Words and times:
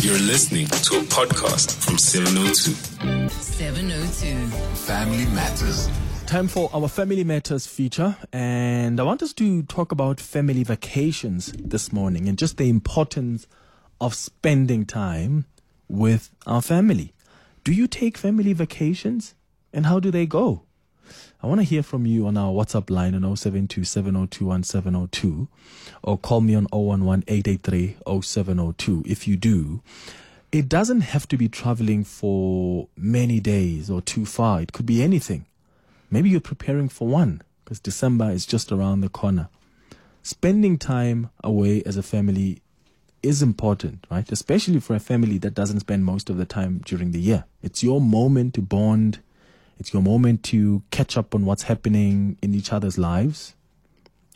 You're 0.00 0.16
listening 0.20 0.66
to 0.66 0.98
a 0.98 1.02
podcast 1.02 1.84
from 1.84 1.98
702. 1.98 3.28
702. 3.28 4.46
Family 4.86 5.26
Matters. 5.34 5.88
Time 6.24 6.46
for 6.46 6.70
our 6.72 6.86
Family 6.86 7.24
Matters 7.24 7.66
feature, 7.66 8.16
and 8.32 9.00
I 9.00 9.02
want 9.02 9.24
us 9.24 9.32
to 9.34 9.64
talk 9.64 9.90
about 9.90 10.20
family 10.20 10.62
vacations 10.62 11.52
this 11.58 11.92
morning 11.92 12.28
and 12.28 12.38
just 12.38 12.58
the 12.58 12.68
importance 12.68 13.48
of 14.00 14.14
spending 14.14 14.84
time 14.86 15.46
with 15.88 16.30
our 16.46 16.62
family. 16.62 17.12
Do 17.64 17.72
you 17.72 17.88
take 17.88 18.16
family 18.16 18.52
vacations, 18.52 19.34
and 19.72 19.86
how 19.86 19.98
do 19.98 20.12
they 20.12 20.26
go? 20.26 20.62
I 21.40 21.46
want 21.46 21.60
to 21.60 21.64
hear 21.64 21.84
from 21.84 22.04
you 22.04 22.26
on 22.26 22.36
our 22.36 22.50
WhatsApp 22.52 22.90
line 22.90 23.14
on 23.14 23.36
072 23.36 23.84
702 23.84 25.48
or 26.02 26.18
call 26.18 26.40
me 26.40 26.56
on 26.56 26.66
011 26.72 27.24
883 27.28 27.96
0702 28.22 29.04
if 29.06 29.28
you 29.28 29.36
do. 29.36 29.80
It 30.50 30.68
doesn't 30.68 31.02
have 31.02 31.28
to 31.28 31.36
be 31.36 31.48
traveling 31.48 32.02
for 32.02 32.88
many 32.96 33.38
days 33.38 33.88
or 33.88 34.00
too 34.00 34.26
far, 34.26 34.60
it 34.62 34.72
could 34.72 34.86
be 34.86 35.00
anything. 35.00 35.46
Maybe 36.10 36.28
you're 36.28 36.40
preparing 36.40 36.88
for 36.88 37.06
one 37.06 37.42
because 37.64 37.78
December 37.78 38.30
is 38.30 38.44
just 38.44 38.72
around 38.72 39.02
the 39.02 39.08
corner. 39.08 39.48
Spending 40.24 40.76
time 40.76 41.30
away 41.44 41.84
as 41.84 41.96
a 41.96 42.02
family 42.02 42.62
is 43.22 43.42
important, 43.42 44.06
right? 44.10 44.30
Especially 44.32 44.80
for 44.80 44.96
a 44.96 45.00
family 45.00 45.38
that 45.38 45.54
doesn't 45.54 45.80
spend 45.80 46.04
most 46.04 46.30
of 46.30 46.36
the 46.36 46.44
time 46.44 46.80
during 46.84 47.12
the 47.12 47.20
year. 47.20 47.44
It's 47.62 47.82
your 47.84 48.00
moment 48.00 48.54
to 48.54 48.62
bond. 48.62 49.20
It's 49.78 49.92
your 49.92 50.02
moment 50.02 50.42
to 50.44 50.82
catch 50.90 51.16
up 51.16 51.34
on 51.34 51.44
what's 51.44 51.64
happening 51.64 52.36
in 52.42 52.54
each 52.54 52.72
other's 52.72 52.98
lives. 52.98 53.54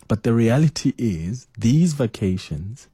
But 0.09 0.23
the 0.23 0.33
reality 0.33 0.93
is 0.99 1.47
these 1.59 1.95
vacations 1.95 2.89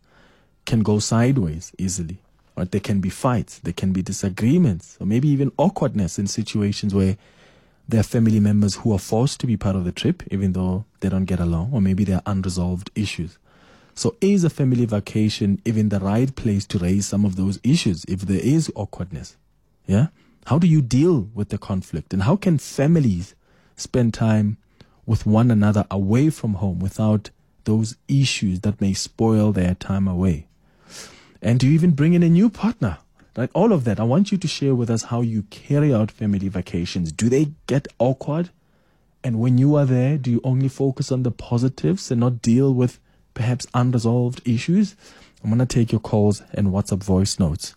can 0.65 0.80
go 0.80 0.98
sideways 0.98 1.73
easily. 1.79 2.19
Right? 2.56 2.70
There 2.70 2.80
can 2.80 3.01
be 3.01 3.11
fights, 3.11 3.59
there 3.61 3.73
can 3.73 3.92
be 3.92 4.03
disagreements, 4.03 4.97
or 5.01 5.06
maybe 5.06 5.29
even 5.29 5.53
awkwardness 5.56 6.19
in 6.19 6.27
situations 6.27 6.95
where 6.95 7.17
there 7.89 8.00
are 8.00 8.05
family 8.05 8.41
members 8.41 8.77
who 8.77 8.92
are 8.92 8.98
forced 8.98 9.41
to 9.41 9.47
be 9.47 9.56
part 9.56 9.77
of 9.77 9.84
the 9.84 9.92
trip, 9.92 10.22
even 10.31 10.53
though 10.53 10.84
they 11.00 11.09
don't 11.09 11.25
get 11.25 11.41
along, 11.41 11.70
or 11.72 11.81
maybe 11.81 12.05
there 12.05 12.17
are 12.17 12.33
unresolved 12.33 12.91
issues. 12.94 13.39
So, 13.94 14.17
is 14.20 14.44
a 14.44 14.50
family 14.50 14.84
vacation 14.84 15.61
even 15.65 15.89
the 15.89 15.98
right 15.98 16.34
place 16.37 16.67
to 16.67 16.78
raise 16.78 17.06
some 17.06 17.25
of 17.25 17.37
those 17.37 17.59
issues 17.65 18.05
if 18.06 18.20
there 18.20 18.41
is 18.41 18.70
awkwardness? 18.75 19.37
Yeah? 19.87 20.09
How 20.47 20.58
do 20.58 20.67
you 20.67 20.81
deal 20.81 21.28
with 21.34 21.50
the 21.50 21.58
conflict? 21.58 22.12
And 22.12 22.22
how 22.22 22.36
can 22.36 22.58
families 22.58 23.34
spend 23.77 24.14
time 24.14 24.56
with 25.06 25.27
one 25.27 25.50
another 25.50 25.86
away 25.91 26.31
from 26.31 26.55
home 26.55 26.78
without 26.78 27.31
those 27.64 27.97
issues 28.08 28.61
that 28.61 28.81
may 28.81 28.94
spoil 28.94 29.53
their 29.53 29.75
time 29.75 30.09
away? 30.09 30.47
And 31.42 31.61
do 31.61 31.66
you 31.66 31.75
even 31.75 31.92
bring 31.92 32.14
in 32.14 32.22
a 32.22 32.28
new 32.28 32.50
partner? 32.50 32.98
Right? 33.36 33.50
All 33.55 33.72
of 33.72 33.84
that. 33.84 34.00
I 34.00 34.05
want 34.05 34.33
you 34.33 34.39
to 34.39 34.48
share 34.48 34.75
with 34.75 34.91
us 34.91 35.05
how 35.05 35.20
you 35.20 35.42
carry 35.44 35.94
out 35.94 36.11
family 36.11 36.48
vacations. 36.48 37.12
Do 37.12 37.28
they 37.28 37.53
get 37.66 37.86
awkward? 37.98 38.50
And 39.22 39.39
when 39.39 39.59
you 39.59 39.77
are 39.77 39.84
there, 39.84 40.19
do 40.19 40.31
you 40.31 40.41
only 40.42 40.69
focus 40.69 41.12
on 41.12 41.22
the 41.22 41.31
positives 41.31 42.11
and 42.11 42.20
not 42.20 42.42
deal 42.42 42.72
with 42.72 42.98
perhaps 43.34 43.66
unresolved 43.75 44.41
issues? 44.44 44.97
I'm 45.42 45.50
going 45.50 45.61
to 45.61 45.66
take 45.66 45.92
your 45.92 46.00
calls 46.00 46.42
and 46.53 46.69
WhatsApp 46.69 47.05
voice 47.05 47.39
notes. 47.39 47.77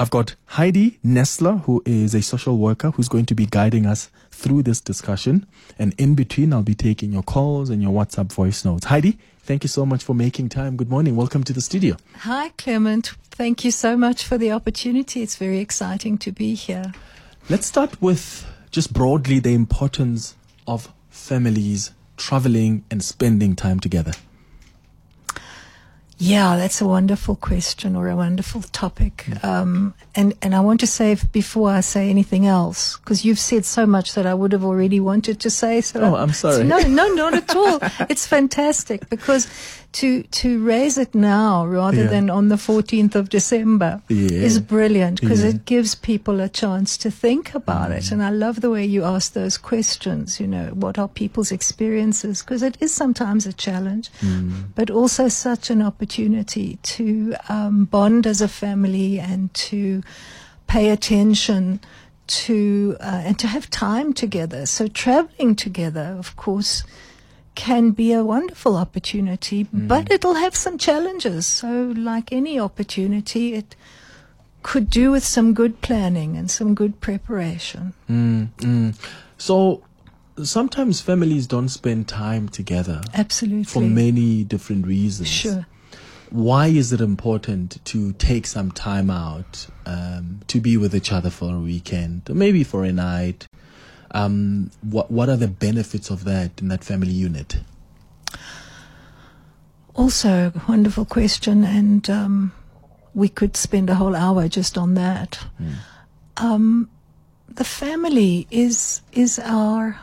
I've 0.00 0.08
got 0.08 0.34
Heidi 0.46 0.98
Nestler, 1.04 1.62
who 1.64 1.82
is 1.84 2.14
a 2.14 2.22
social 2.22 2.56
worker 2.56 2.90
who's 2.92 3.06
going 3.06 3.26
to 3.26 3.34
be 3.34 3.44
guiding 3.44 3.84
us 3.84 4.10
through 4.30 4.62
this 4.62 4.80
discussion. 4.80 5.46
And 5.78 5.94
in 5.98 6.14
between, 6.14 6.54
I'll 6.54 6.62
be 6.62 6.74
taking 6.74 7.12
your 7.12 7.22
calls 7.22 7.68
and 7.68 7.82
your 7.82 7.92
WhatsApp 7.92 8.32
voice 8.32 8.64
notes. 8.64 8.86
Heidi, 8.86 9.18
thank 9.40 9.62
you 9.62 9.68
so 9.68 9.84
much 9.84 10.02
for 10.02 10.14
making 10.14 10.48
time. 10.48 10.78
Good 10.78 10.88
morning. 10.88 11.16
Welcome 11.16 11.44
to 11.44 11.52
the 11.52 11.60
studio. 11.60 11.98
Hi, 12.20 12.48
Clement. 12.56 13.08
Thank 13.30 13.62
you 13.62 13.70
so 13.70 13.94
much 13.94 14.24
for 14.24 14.38
the 14.38 14.52
opportunity. 14.52 15.20
It's 15.20 15.36
very 15.36 15.58
exciting 15.58 16.16
to 16.16 16.32
be 16.32 16.54
here. 16.54 16.94
Let's 17.50 17.66
start 17.66 18.00
with 18.00 18.46
just 18.70 18.94
broadly 18.94 19.38
the 19.38 19.52
importance 19.52 20.34
of 20.66 20.90
families 21.10 21.90
traveling 22.16 22.84
and 22.90 23.04
spending 23.04 23.54
time 23.54 23.78
together. 23.78 24.12
Yeah, 26.22 26.56
that's 26.58 26.82
a 26.82 26.86
wonderful 26.86 27.34
question 27.34 27.96
or 27.96 28.08
a 28.10 28.14
wonderful 28.14 28.60
topic. 28.60 29.26
Um, 29.42 29.94
and, 30.14 30.34
and 30.42 30.54
I 30.54 30.60
want 30.60 30.80
to 30.80 30.86
say 30.86 31.16
before 31.32 31.70
I 31.70 31.80
say 31.80 32.10
anything 32.10 32.46
else, 32.46 32.98
because 32.98 33.24
you've 33.24 33.38
said 33.38 33.64
so 33.64 33.86
much 33.86 34.12
that 34.14 34.26
I 34.26 34.34
would 34.34 34.52
have 34.52 34.62
already 34.62 35.00
wanted 35.00 35.40
to 35.40 35.48
say. 35.48 35.80
So 35.80 36.00
Oh, 36.02 36.16
I'm 36.16 36.32
sorry. 36.32 36.64
No, 36.64 36.78
no, 36.80 37.08
not 37.14 37.32
at 37.32 37.56
all. 37.56 37.78
it's 38.10 38.26
fantastic 38.26 39.08
because 39.08 39.48
to, 39.92 40.22
to 40.22 40.64
raise 40.64 40.96
it 40.98 41.14
now 41.14 41.66
rather 41.66 42.04
Yeah. 42.04 42.10
than 42.10 42.30
on 42.30 42.48
the 42.48 42.56
14th 42.56 43.14
of 43.16 43.28
December 43.28 44.00
Yeah. 44.08 44.46
is 44.46 44.60
brilliant 44.60 45.20
because 45.20 45.42
Yeah. 45.42 45.48
it 45.50 45.64
gives 45.64 45.94
people 45.96 46.38
a 46.40 46.48
chance 46.48 46.96
to 46.98 47.10
think 47.10 47.54
about 47.56 47.90
it. 47.90 48.12
And 48.12 48.22
I 48.22 48.30
love 48.30 48.60
the 48.60 48.70
way 48.70 48.84
you 48.86 49.02
ask 49.04 49.32
those 49.32 49.58
questions, 49.58 50.38
you 50.38 50.46
know, 50.46 50.66
what 50.74 50.96
are 50.98 51.08
people's 51.08 51.50
experiences? 51.50 52.40
Because 52.42 52.62
it 52.62 52.76
is 52.80 52.94
sometimes 52.94 53.46
a 53.46 53.52
challenge, 53.52 54.10
but 54.76 54.90
also 54.90 55.26
such 55.28 55.70
an 55.70 55.82
opportunity 55.82 56.78
to 56.82 57.34
um, 57.48 57.84
bond 57.86 58.26
as 58.26 58.40
a 58.40 58.48
family 58.48 59.18
and 59.18 59.52
to 59.54 60.02
pay 60.68 60.90
attention 60.90 61.80
to 62.28 62.96
uh, 63.00 63.22
and 63.26 63.38
to 63.40 63.48
have 63.48 63.68
time 63.70 64.12
together. 64.12 64.66
So 64.66 64.86
traveling 64.86 65.56
together, 65.56 66.14
of 66.16 66.36
course, 66.36 66.84
can 67.54 67.90
be 67.90 68.12
a 68.12 68.24
wonderful 68.24 68.76
opportunity, 68.76 69.64
but 69.72 70.10
it'll 70.10 70.34
have 70.34 70.54
some 70.54 70.78
challenges. 70.78 71.46
So, 71.46 71.92
like 71.96 72.32
any 72.32 72.58
opportunity, 72.58 73.54
it 73.54 73.76
could 74.62 74.90
do 74.90 75.10
with 75.10 75.24
some 75.24 75.54
good 75.54 75.80
planning 75.80 76.36
and 76.36 76.50
some 76.50 76.74
good 76.74 77.00
preparation. 77.00 77.94
Mm, 78.08 78.48
mm. 78.58 78.94
So 79.38 79.82
sometimes 80.42 81.00
families 81.00 81.46
don't 81.46 81.68
spend 81.68 82.08
time 82.08 82.48
together 82.48 83.00
Absolutely. 83.14 83.64
for 83.64 83.80
many 83.80 84.44
different 84.44 84.86
reasons. 84.86 85.28
Sure. 85.28 85.66
Why 86.30 86.68
is 86.68 86.92
it 86.92 87.00
important 87.00 87.84
to 87.86 88.12
take 88.12 88.46
some 88.46 88.70
time 88.70 89.10
out 89.10 89.66
um, 89.86 90.40
to 90.46 90.60
be 90.60 90.76
with 90.76 90.94
each 90.94 91.10
other 91.10 91.30
for 91.30 91.56
a 91.56 91.58
weekend, 91.58 92.30
or 92.30 92.34
maybe 92.34 92.62
for 92.62 92.84
a 92.84 92.92
night? 92.92 93.48
Um, 94.12 94.70
what 94.82 95.10
What 95.10 95.28
are 95.28 95.36
the 95.36 95.48
benefits 95.48 96.10
of 96.10 96.24
that 96.24 96.60
in 96.60 96.68
that 96.68 96.84
family 96.84 97.12
unit? 97.12 97.60
Also, 99.94 100.52
a 100.54 100.62
wonderful 100.68 101.04
question, 101.04 101.64
and 101.64 102.08
um, 102.08 102.52
we 103.14 103.28
could 103.28 103.56
spend 103.56 103.90
a 103.90 103.94
whole 103.96 104.16
hour 104.16 104.48
just 104.48 104.78
on 104.78 104.94
that. 104.94 105.44
Um, 106.36 106.88
the 107.48 107.64
family 107.64 108.46
is 108.50 109.02
is 109.12 109.38
our 109.38 110.00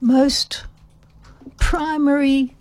most 0.00 0.64
primary 1.58 2.54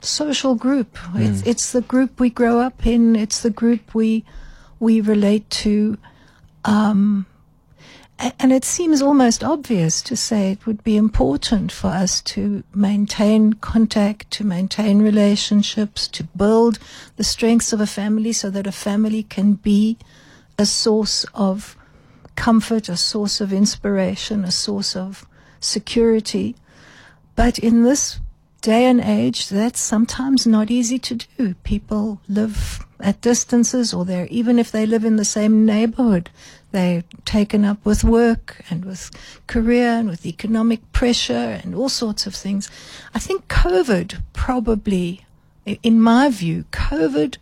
social 0.00 0.54
group. 0.54 0.98
It's, 1.14 1.42
it's 1.46 1.72
the 1.72 1.80
group 1.80 2.20
we 2.20 2.30
grow 2.30 2.60
up 2.60 2.86
in. 2.86 3.16
It's 3.16 3.42
the 3.42 3.50
group 3.50 3.94
we 3.94 4.24
we 4.80 5.00
relate 5.00 5.48
to. 5.50 5.96
Um, 6.64 7.26
and 8.18 8.52
it 8.52 8.64
seems 8.64 9.02
almost 9.02 9.44
obvious 9.44 10.00
to 10.02 10.16
say 10.16 10.50
it 10.50 10.66
would 10.66 10.82
be 10.82 10.96
important 10.96 11.70
for 11.70 11.88
us 11.88 12.22
to 12.22 12.64
maintain 12.74 13.52
contact, 13.54 14.30
to 14.32 14.44
maintain 14.44 15.02
relationships, 15.02 16.08
to 16.08 16.24
build 16.24 16.78
the 17.16 17.24
strengths 17.24 17.72
of 17.72 17.80
a 17.80 17.86
family 17.86 18.32
so 18.32 18.48
that 18.50 18.66
a 18.66 18.72
family 18.72 19.22
can 19.22 19.54
be 19.54 19.98
a 20.58 20.64
source 20.64 21.26
of 21.34 21.76
comfort, 22.36 22.88
a 22.88 22.96
source 22.96 23.40
of 23.40 23.52
inspiration, 23.52 24.44
a 24.44 24.50
source 24.50 24.96
of 24.96 25.26
security. 25.60 26.56
But 27.34 27.58
in 27.58 27.82
this 27.82 28.18
day 28.62 28.86
and 28.86 29.00
age, 29.00 29.48
that's 29.48 29.80
sometimes 29.80 30.46
not 30.46 30.70
easy 30.70 30.98
to 30.98 31.14
do. 31.14 31.54
People 31.64 32.20
live 32.28 32.84
at 32.98 33.20
distances, 33.20 33.92
or 33.92 34.04
they're, 34.04 34.26
even 34.28 34.58
if 34.58 34.72
they 34.72 34.86
live 34.86 35.04
in 35.04 35.16
the 35.16 35.24
same 35.24 35.66
neighborhood, 35.66 36.30
they're 36.76 37.04
taken 37.24 37.64
up 37.64 37.82
with 37.84 38.04
work 38.04 38.60
and 38.68 38.84
with 38.84 39.10
career 39.46 39.98
and 39.98 40.10
with 40.10 40.26
economic 40.26 40.92
pressure 40.92 41.60
and 41.62 41.74
all 41.74 41.88
sorts 41.88 42.26
of 42.26 42.34
things. 42.34 42.70
I 43.14 43.18
think 43.18 43.48
COVID 43.48 44.22
probably, 44.34 45.24
in 45.64 46.00
my 46.00 46.28
view, 46.28 46.66
COVID 46.72 47.38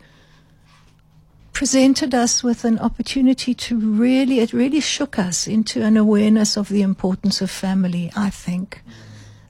presented 1.51 2.15
us 2.15 2.43
with 2.43 2.63
an 2.63 2.79
opportunity 2.79 3.53
to 3.53 3.77
really, 3.77 4.39
it 4.39 4.53
really 4.53 4.79
shook 4.79 5.19
us 5.19 5.47
into 5.47 5.83
an 5.83 5.97
awareness 5.97 6.55
of 6.57 6.69
the 6.69 6.81
importance 6.81 7.41
of 7.41 7.51
family, 7.51 8.11
I 8.15 8.29
think. 8.29 8.81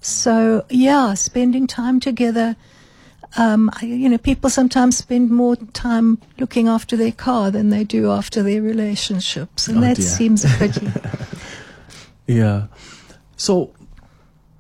So, 0.02 0.66
yeah, 0.70 1.14
spending 1.14 1.68
time 1.68 2.00
together. 2.00 2.56
Um, 3.38 3.70
you 3.82 4.08
know, 4.10 4.18
people 4.18 4.50
sometimes 4.50 4.98
spend 4.98 5.30
more 5.30 5.56
time 5.74 6.20
looking 6.40 6.68
after 6.68 6.96
their 6.96 7.12
car 7.12 7.52
than 7.52 7.70
they 7.70 7.84
do 7.84 8.12
after 8.12 8.42
their 8.44 8.62
relationships, 8.62 9.68
and 9.68 9.80
Oh, 9.80 9.82
that 9.82 9.98
dear. 9.98 10.06
seems 10.06 10.46
a 10.46 10.50
pity. 10.58 10.88
Yeah. 12.28 12.68
So, 13.38 13.72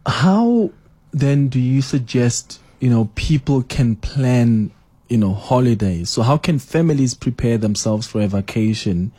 how 0.06 0.72
then 1.12 1.48
do 1.48 1.60
you 1.60 1.82
suggest 1.82 2.60
you 2.80 2.90
know 2.90 3.10
people 3.16 3.64
can 3.64 3.96
plan 3.96 4.72
you 5.08 5.18
know, 5.18 5.34
holidays. 5.34 6.10
So 6.10 6.24
how 6.24 6.38
can 6.38 6.58
families 6.58 7.14
prepare 7.14 7.58
themselves 7.60 8.08
for 8.08 8.22
a 8.22 8.28
vacation 8.28 9.12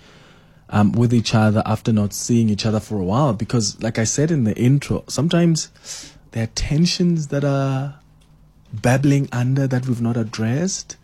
um, 0.69 0.91
with 0.93 1.15
each 1.15 1.33
other 1.35 1.63
after 1.65 1.93
not 1.93 2.13
seeing 2.13 2.49
each 2.51 2.67
other 2.67 2.81
for 2.81 2.99
a 2.99 3.05
while? 3.05 3.33
Because, 3.33 3.81
like 3.81 3.99
I 3.99 4.05
said 4.05 4.31
in 4.31 4.45
the 4.45 4.57
intro, 4.57 5.05
sometimes 5.09 5.71
there 6.33 6.43
are 6.43 6.49
tensions 6.49 7.29
that 7.29 7.45
are 7.45 8.01
babbling 8.83 9.29
under 9.33 9.67
that 9.67 9.87
we've 9.87 10.01
not 10.01 10.17
addressed. 10.17 10.97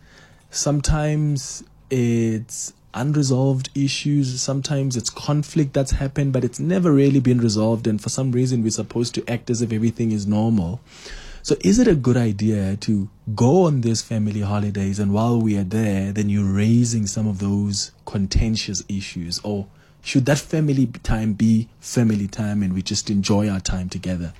Sometimes 0.50 1.64
it's 1.90 2.72
unresolved 2.94 3.70
issues. 3.74 4.40
Sometimes 4.40 4.96
it's 4.96 5.10
conflict 5.10 5.72
that's 5.72 5.92
happened, 5.92 6.32
but 6.32 6.44
it's 6.44 6.60
never 6.60 6.92
really 6.92 7.20
been 7.20 7.38
resolved. 7.38 7.86
And 7.86 8.00
for 8.00 8.08
some 8.08 8.32
reason, 8.32 8.62
we're 8.62 8.70
supposed 8.70 9.14
to 9.14 9.30
act 9.30 9.50
as 9.50 9.62
if 9.62 9.72
everything 9.72 10.12
is 10.12 10.26
normal. 10.26 10.80
So, 11.44 11.56
is 11.60 11.80
it 11.80 11.88
a 11.88 11.96
good 11.96 12.16
idea 12.16 12.76
to 12.76 13.08
go 13.34 13.64
on 13.64 13.80
these 13.80 14.00
family 14.00 14.42
holidays 14.42 15.00
and 15.00 15.12
while 15.12 15.40
we 15.40 15.58
are 15.58 15.64
there, 15.64 16.12
then 16.12 16.28
you're 16.28 16.44
raising 16.44 17.06
some 17.06 17.26
of 17.26 17.40
those 17.40 17.90
contentious 18.04 18.84
issues? 18.88 19.40
Or 19.42 19.66
should 20.02 20.26
that 20.26 20.38
family 20.38 20.86
time 21.02 21.32
be 21.32 21.68
family 21.80 22.28
time 22.28 22.62
and 22.62 22.72
we 22.72 22.82
just 22.82 23.10
enjoy 23.10 23.48
our 23.48 23.58
time 23.58 23.88
together? 23.88 24.32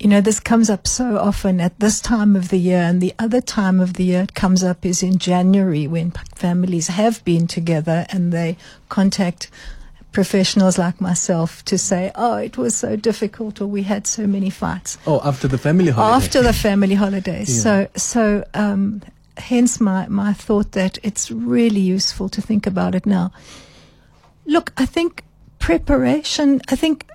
You 0.00 0.08
know, 0.08 0.20
this 0.20 0.38
comes 0.38 0.70
up 0.70 0.86
so 0.86 1.18
often 1.18 1.60
at 1.60 1.80
this 1.80 2.00
time 2.00 2.36
of 2.36 2.50
the 2.50 2.58
year, 2.58 2.78
and 2.78 3.00
the 3.00 3.14
other 3.18 3.40
time 3.40 3.80
of 3.80 3.94
the 3.94 4.04
year 4.04 4.22
it 4.22 4.34
comes 4.34 4.62
up 4.62 4.86
is 4.86 5.02
in 5.02 5.18
January 5.18 5.88
when 5.88 6.12
families 6.36 6.86
have 6.86 7.24
been 7.24 7.48
together 7.48 8.06
and 8.10 8.32
they 8.32 8.56
contact 8.88 9.50
professionals 10.12 10.78
like 10.78 11.00
myself 11.00 11.64
to 11.64 11.76
say, 11.76 12.10
oh, 12.14 12.36
it 12.36 12.56
was 12.56 12.74
so 12.74 12.96
difficult 12.96 13.60
or 13.60 13.66
we 13.66 13.82
had 13.82 14.06
so 14.06 14.26
many 14.26 14.50
fights. 14.50 14.98
Oh, 15.06 15.20
after 15.24 15.48
the 15.48 15.58
family 15.58 15.90
holiday. 15.90 16.16
After 16.16 16.42
the 16.42 16.52
family 16.52 16.94
holidays. 16.94 17.56
Yeah. 17.56 17.62
So, 17.62 17.88
so, 17.96 18.44
um, 18.54 19.02
hence 19.36 19.80
my, 19.80 20.06
my 20.08 20.32
thought 20.32 20.72
that 20.72 20.98
it's 21.02 21.30
really 21.30 21.80
useful 21.80 22.28
to 22.30 22.40
think 22.40 22.66
about 22.66 22.94
it 22.94 23.06
now. 23.06 23.32
Look, 24.46 24.72
I 24.76 24.86
think 24.86 25.24
preparation, 25.58 26.60
I 26.68 26.76
think 26.76 27.06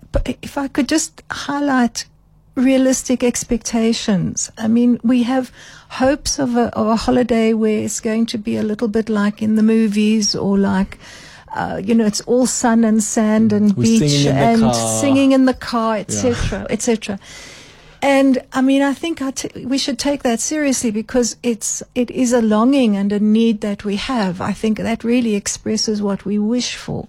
if 0.42 0.58
I 0.58 0.68
could 0.68 0.88
just 0.88 1.24
highlight 1.32 2.06
realistic 2.56 3.24
expectations. 3.24 4.52
I 4.58 4.68
mean, 4.68 5.00
we 5.04 5.24
have 5.24 5.52
hopes 5.90 6.40
of 6.40 6.56
a, 6.56 6.76
of 6.78 6.88
a 6.88 6.96
holiday 6.96 7.54
where 7.54 7.80
it's 7.80 8.00
going 8.00 8.26
to 8.28 8.38
be 8.38 8.58
a 8.58 8.64
little 8.64 8.88
bit 8.88 9.10
like 9.10 9.42
in 9.42 9.56
the 9.56 9.64
movies 9.64 10.36
or 10.36 10.58
like, 10.58 11.00
uh, 11.56 11.82
you 11.84 11.96
know, 11.96 12.06
it's 12.06 12.22
all 12.22 12.46
sun 12.46 12.84
and 12.84 13.04
sand 13.04 13.54
and 13.54 13.76
We're 13.76 13.84
beach 13.84 14.12
singing 14.12 14.28
and 14.28 14.76
singing 14.76 15.32
in 15.32 15.46
the 15.46 15.54
car, 15.54 15.98
etc., 15.98 16.68
etc. 16.70 17.20
And 18.02 18.44
I 18.52 18.62
mean, 18.62 18.82
I 18.82 18.94
think 18.94 19.22
I 19.22 19.32
t- 19.32 19.66
we 19.66 19.78
should 19.78 19.98
take 19.98 20.24
that 20.24 20.42
seriously 20.42 20.92
because 20.92 21.38
it's 21.42 21.82
it 21.96 22.12
is 22.12 22.34
a 22.34 22.42
longing 22.42 22.98
and 22.98 23.14
a 23.14 23.20
need 23.20 23.62
that 23.62 23.86
we 23.86 23.96
have. 23.96 24.42
I 24.42 24.52
think 24.52 24.78
that 24.78 25.06
really 25.06 25.36
expresses 25.36 26.02
what 26.02 26.26
we 26.26 26.38
wish 26.38 26.76
for, 26.76 27.08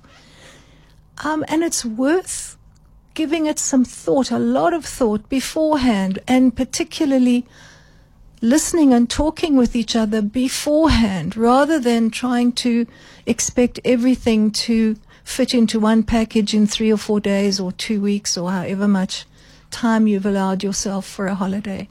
um, 1.25 1.45
and 1.49 1.65
it's 1.65 1.85
worth 1.85 2.54
giving 3.15 3.47
it 3.47 3.59
some 3.59 3.85
thought, 3.85 4.31
a 4.31 4.39
lot 4.39 4.73
of 4.73 4.85
thought 4.85 5.29
beforehand, 5.29 6.19
and 6.27 6.55
particularly 6.55 7.47
listening 8.41 8.93
and 8.93 9.09
talking 9.09 9.57
with 9.57 9.75
each 9.75 9.97
other 9.97 10.21
beforehand 10.21 11.35
rather 11.37 11.81
than 11.81 12.11
trying 12.11 12.53
to 12.53 12.87
expect 13.25 13.81
everything 13.85 14.51
to 14.51 14.97
fit 15.25 15.55
into 15.55 15.81
one 15.81 16.03
package 16.03 16.53
in 16.53 16.67
three 16.67 16.93
or 16.93 16.99
four 16.99 17.19
days 17.21 17.59
or 17.59 17.73
two 17.73 18.01
weeks 18.01 18.37
or 18.37 18.51
however 18.51 18.87
much 18.87 19.25
time 19.71 20.07
you've 20.07 20.27
allowed 20.27 20.63
yourself 20.63 21.07
for 21.07 21.27
a 21.27 21.35
holiday. 21.35 21.89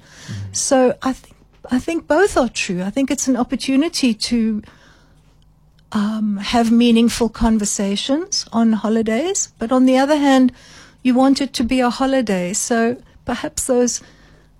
So 0.51 0.95
I 1.01 1.13
think 1.13 1.35
I 1.71 1.79
think 1.79 2.07
both 2.07 2.37
are 2.37 2.49
true. 2.49 2.83
I 2.83 2.89
think 2.89 3.09
it's 3.09 3.27
an 3.27 3.37
opportunity 3.37 4.13
to 4.13 4.61
um, 5.93 6.37
have 6.37 6.71
meaningful 6.71 7.29
conversations 7.29 8.45
on 8.51 8.73
holidays, 8.73 9.53
but 9.59 9.71
on 9.71 9.85
the 9.85 9.97
other 9.97 10.17
hand, 10.17 10.51
you 11.03 11.13
want 11.13 11.41
it 11.41 11.53
to 11.53 11.63
be 11.63 11.79
a 11.81 11.89
holiday. 11.89 12.53
So 12.53 12.97
perhaps 13.25 13.67
those 13.67 14.01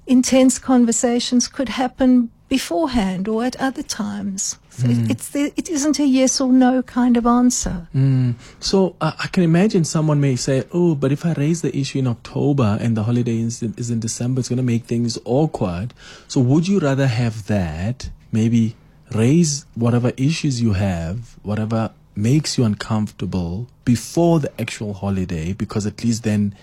intense 0.06 0.60
conversations 0.60 1.48
could 1.48 1.70
happen 1.70 2.30
beforehand 2.50 3.28
or 3.28 3.44
at 3.44 3.56
other 3.60 3.82
times. 3.82 4.60
So 4.70 4.88
it, 4.88 5.12
it's 5.12 5.30
the, 5.30 5.54
it 5.56 5.70
isn't 5.70 6.00
a 6.00 6.06
yes 6.06 6.42
or 6.42 6.52
no 6.52 6.84
kind 6.84 7.16
of 7.16 7.26
answer. 7.26 7.88
Mm. 7.96 8.36
So 8.60 8.96
uh, 9.02 9.14
I 9.20 9.28
can 9.28 9.44
imagine 9.44 9.86
someone 9.86 10.20
may 10.20 10.36
say, 10.36 10.64
"Oh, 10.72 10.96
but 10.96 11.12
if 11.12 11.26
I 11.26 11.34
raise 11.34 11.62
the 11.62 11.76
issue 11.76 12.00
in 12.00 12.08
October 12.08 12.78
and 12.82 12.98
the 12.98 13.04
holiday 13.04 13.40
is 13.40 13.62
in, 13.62 13.74
is 13.78 13.90
in 13.90 14.00
December, 14.00 14.40
it's 14.40 14.50
going 14.50 14.58
to 14.58 14.64
make 14.64 14.86
things 14.86 15.18
awkward." 15.26 15.94
So 16.28 16.42
would 16.42 16.68
you 16.68 16.80
rather 16.80 17.08
have 17.08 17.46
that? 17.48 18.10
Maybe 18.32 18.76
raise 19.14 19.66
whatever 19.76 20.12
issues 20.18 20.60
you 20.60 20.74
have, 20.74 21.38
whatever 21.44 21.92
makes 22.16 22.58
you 22.58 22.64
uncomfortable 22.64 23.68
before 23.86 24.40
the 24.40 24.52
actual 24.62 24.94
holiday, 24.94 25.54
because 25.54 25.86
at 25.86 26.04
least 26.04 26.24
then 26.24 26.56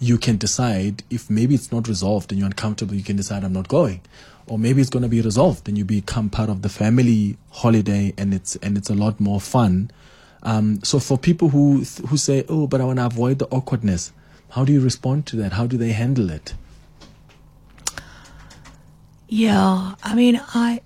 you 0.00 0.18
can 0.18 0.36
decide 0.36 1.02
if 1.10 1.28
maybe 1.28 1.54
it's 1.54 1.72
not 1.72 1.88
resolved 1.88 2.30
and 2.30 2.38
you're 2.38 2.46
uncomfortable, 2.46 2.94
you 2.94 3.02
can 3.02 3.16
decide 3.16 3.44
I'm 3.44 3.52
not 3.52 3.68
going. 3.68 4.00
Or 4.46 4.58
maybe 4.58 4.80
it's 4.80 4.90
going 4.90 5.02
to 5.02 5.08
be 5.08 5.20
resolved 5.20 5.68
and 5.68 5.76
you 5.76 5.84
become 5.84 6.30
part 6.30 6.48
of 6.48 6.62
the 6.62 6.68
family 6.68 7.36
holiday 7.50 8.14
and 8.16 8.32
it's 8.32 8.56
and 8.56 8.78
it's 8.78 8.88
a 8.88 8.94
lot 8.94 9.20
more 9.20 9.40
fun. 9.40 9.90
Um, 10.42 10.82
so 10.82 10.98
for 10.98 11.18
people 11.18 11.50
who 11.50 11.84
who 12.08 12.16
say, 12.16 12.44
"Oh, 12.48 12.66
but 12.66 12.80
I 12.80 12.84
want 12.84 12.98
to 12.98 13.06
avoid 13.06 13.40
the 13.40 13.46
awkwardness," 13.48 14.12
how 14.50 14.64
do 14.64 14.72
you 14.72 14.80
respond 14.80 15.26
to 15.26 15.36
that? 15.36 15.52
How 15.52 15.66
do 15.66 15.76
they 15.76 15.92
handle 15.92 16.30
it? 16.30 16.54
Yeah, 19.28 19.94
I 20.02 20.14
mean, 20.14 20.40
I, 20.54 20.80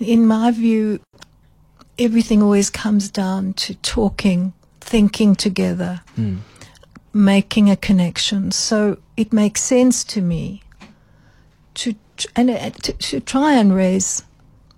in 0.00 0.26
my 0.26 0.50
view, 0.50 0.98
everything 1.98 2.42
always 2.42 2.70
comes 2.70 3.08
down 3.08 3.52
to 3.54 3.74
talking, 3.76 4.52
thinking 4.80 5.34
together, 5.34 6.02
making 7.12 7.70
a 7.70 7.76
connection. 7.76 8.50
So 8.50 8.98
it 9.16 9.32
makes 9.32 9.62
sense 9.62 10.04
to 10.04 10.20
me 10.20 10.62
to 11.74 11.94
and 12.36 12.50
uh, 12.50 12.70
to, 12.70 12.92
to 12.92 13.20
try 13.20 13.54
and 13.54 13.74
raise 13.74 14.22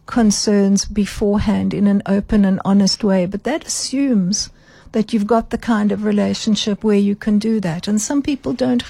concerns 0.06 0.84
beforehand 0.84 1.74
in 1.74 1.86
an 1.86 2.02
open 2.06 2.44
and 2.44 2.60
honest 2.64 3.04
way. 3.04 3.26
But 3.26 3.44
that 3.44 3.66
assumes 3.66 4.50
that 4.92 5.12
you've 5.12 5.26
got 5.26 5.50
the 5.50 5.58
kind 5.58 5.92
of 5.92 6.04
relationship 6.04 6.82
where 6.82 6.96
you 6.98 7.14
can 7.14 7.38
do 7.38 7.60
that. 7.60 7.88
And 7.88 8.00
some 8.00 8.22
people 8.22 8.52
don't 8.52 8.82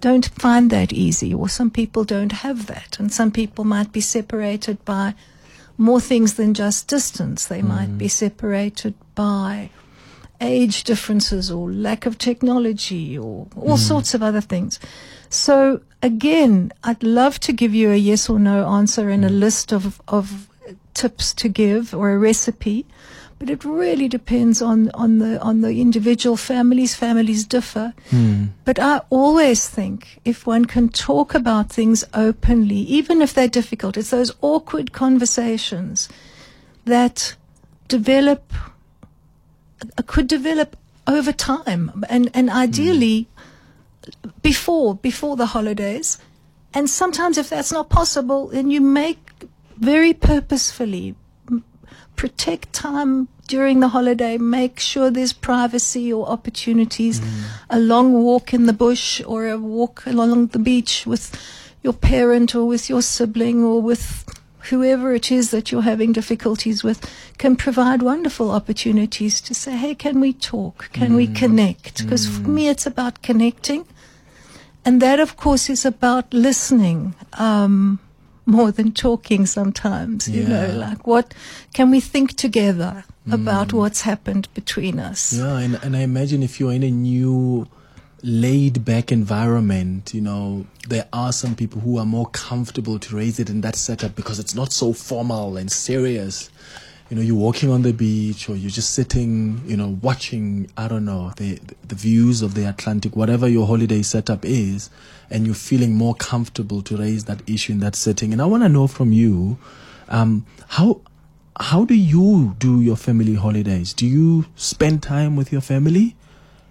don't 0.00 0.26
find 0.26 0.68
that 0.70 0.92
easy, 0.92 1.32
or 1.32 1.48
some 1.48 1.70
people 1.70 2.04
don't 2.04 2.32
have 2.32 2.66
that, 2.66 2.98
and 2.98 3.12
some 3.12 3.30
people 3.30 3.64
might 3.64 3.92
be 3.92 4.00
separated 4.00 4.84
by 4.84 5.14
more 5.78 6.00
things 6.00 6.34
than 6.34 6.54
just 6.54 6.88
distance. 6.88 7.46
They 7.46 7.62
might 7.62 7.90
mm. 7.90 7.98
be 7.98 8.08
separated 8.08 8.94
by 9.14 9.70
age 10.40 10.84
differences 10.84 11.50
or 11.50 11.70
lack 11.70 12.04
of 12.04 12.18
technology 12.18 13.16
or 13.16 13.46
all 13.56 13.76
mm. 13.76 13.88
sorts 13.88 14.14
of 14.14 14.22
other 14.22 14.40
things. 14.40 14.80
So 15.28 15.80
again, 16.02 16.72
I'd 16.84 17.02
love 17.02 17.38
to 17.40 17.52
give 17.52 17.74
you 17.74 17.90
a 17.90 17.96
yes 17.96 18.28
or 18.28 18.38
no 18.38 18.68
answer 18.68 19.08
and 19.08 19.24
a 19.24 19.30
mm. 19.30 19.38
list 19.38 19.72
of, 19.72 20.02
of 20.08 20.48
tips 20.94 21.32
to 21.34 21.48
give 21.48 21.94
or 21.94 22.10
a 22.10 22.18
recipe, 22.18 22.86
but 23.42 23.50
it 23.50 23.64
really 23.64 24.06
depends 24.06 24.62
on, 24.62 24.88
on 24.90 25.18
the 25.18 25.40
on 25.40 25.62
the 25.62 25.80
individual 25.80 26.36
families. 26.36 26.94
Families 26.94 27.44
differ. 27.44 27.92
But 28.64 28.78
I 28.78 29.00
always 29.10 29.68
think 29.68 30.20
if 30.24 30.46
one 30.46 30.64
can 30.66 30.88
talk 30.88 31.34
about 31.34 31.68
things 31.68 32.04
openly, 32.14 32.76
even 32.76 33.20
if 33.20 33.34
they're 33.34 33.48
difficult, 33.48 33.96
it's 33.96 34.10
those 34.10 34.30
awkward 34.42 34.92
conversations 34.92 36.08
that 36.84 37.34
develop 37.88 38.52
uh, 39.98 40.02
could 40.06 40.28
develop 40.28 40.76
over 41.08 41.32
time 41.32 42.04
and 42.08 42.30
and 42.34 42.48
ideally 42.48 43.26
before 44.40 44.94
before 44.94 45.34
the 45.34 45.46
holidays 45.46 46.16
and 46.74 46.88
sometimes 46.88 47.36
if 47.38 47.50
that's 47.50 47.72
not 47.72 47.88
possible 47.88 48.46
then 48.46 48.70
you 48.70 48.80
make 48.80 49.18
very 49.78 50.14
purposefully 50.14 51.16
protect 52.16 52.72
time 52.72 53.28
during 53.48 53.80
the 53.80 53.88
holiday 53.88 54.38
make 54.38 54.78
sure 54.78 55.10
there's 55.10 55.32
privacy 55.32 56.12
or 56.12 56.28
opportunities 56.28 57.20
a 57.68 57.78
long 57.78 58.12
walk 58.12 58.54
in 58.54 58.66
the 58.66 58.72
bush 58.72 59.20
or 59.26 59.48
a 59.48 59.58
walk 59.58 60.02
along 60.06 60.46
the 60.48 60.58
beach 60.58 61.06
with 61.06 61.34
your 61.82 61.92
parent 61.92 62.54
or 62.54 62.64
with 62.66 62.88
your 62.88 63.02
sibling 63.02 63.62
or 63.62 63.82
with 63.82 64.24
whoever 64.70 65.12
it 65.12 65.32
is 65.32 65.50
that 65.50 65.72
you're 65.72 65.82
having 65.82 66.12
difficulties 66.12 66.84
with 66.84 67.00
can 67.38 67.56
provide 67.56 68.02
wonderful 68.02 68.50
opportunities 68.50 69.40
to 69.40 69.54
say, 69.54 69.76
hey, 69.76 69.94
can 69.94 70.20
we 70.20 70.32
talk? 70.32 70.90
Can 70.92 71.14
we 71.14 71.26
connect? 71.26 72.02
Because 72.02 72.28
for 72.28 72.48
me, 72.48 72.68
it's 72.68 72.86
about 72.86 73.22
connecting. 73.22 73.84
And 74.84 75.02
that, 75.02 75.18
of 75.20 75.36
course, 75.36 75.68
is 75.68 75.84
about 75.84 76.32
listening 76.32 77.14
um, 77.34 77.98
more 78.52 78.70
than 78.70 78.92
talking 78.92 79.46
sometimes. 79.46 80.28
You 80.28 80.44
know, 80.44 80.68
like 80.76 81.06
what 81.06 81.34
can 81.72 81.90
we 81.90 82.00
think 82.00 82.36
together 82.36 83.04
hmm. 83.24 83.32
about 83.32 83.72
what's 83.72 84.02
happened 84.02 84.48
between 84.54 85.00
us? 85.00 85.32
Yeah, 85.32 85.58
and, 85.58 85.74
and 85.82 85.96
I 85.96 86.00
imagine 86.00 86.42
if 86.42 86.60
you're 86.60 86.72
in 86.72 86.84
a 86.84 86.90
new 86.90 87.66
laid 88.22 88.84
back 88.84 89.10
environment, 89.10 90.14
you 90.14 90.20
know, 90.20 90.66
there 90.88 91.08
are 91.12 91.32
some 91.32 91.56
people 91.56 91.80
who 91.80 91.98
are 91.98 92.06
more 92.06 92.28
comfortable 92.28 92.98
to 92.98 93.16
raise 93.16 93.40
it 93.40 93.50
in 93.50 93.62
that 93.62 93.74
setup 93.74 94.14
because 94.14 94.38
it's 94.38 94.54
not 94.54 94.72
so 94.72 94.92
formal 94.92 95.56
and 95.56 95.72
serious. 95.72 96.50
You 97.10 97.16
know, 97.16 97.22
you're 97.22 97.36
walking 97.36 97.70
on 97.70 97.82
the 97.82 97.92
beach 97.92 98.48
or 98.48 98.56
you're 98.56 98.70
just 98.70 98.94
sitting, 98.94 99.60
you 99.66 99.76
know, 99.76 99.98
watching, 100.00 100.70
I 100.76 100.88
don't 100.88 101.04
know, 101.04 101.32
the, 101.36 101.58
the 101.86 101.94
views 101.94 102.42
of 102.42 102.54
the 102.54 102.68
Atlantic, 102.68 103.16
whatever 103.16 103.48
your 103.48 103.66
holiday 103.66 104.02
setup 104.02 104.44
is, 104.44 104.88
and 105.32 105.46
you're 105.46 105.54
feeling 105.54 105.94
more 105.94 106.14
comfortable 106.14 106.82
to 106.82 106.96
raise 106.96 107.24
that 107.24 107.42
issue 107.48 107.72
in 107.72 107.80
that 107.80 107.96
setting. 107.96 108.32
And 108.32 108.40
I 108.42 108.44
want 108.44 108.62
to 108.62 108.68
know 108.68 108.86
from 108.86 109.12
you, 109.12 109.58
um, 110.08 110.46
how, 110.68 111.00
how 111.58 111.84
do 111.84 111.94
you 111.94 112.54
do 112.58 112.80
your 112.80 112.96
family 112.96 113.34
holidays? 113.34 113.92
Do 113.92 114.06
you 114.06 114.46
spend 114.56 115.02
time 115.02 115.34
with 115.34 115.50
your 115.50 115.62
family? 115.62 116.14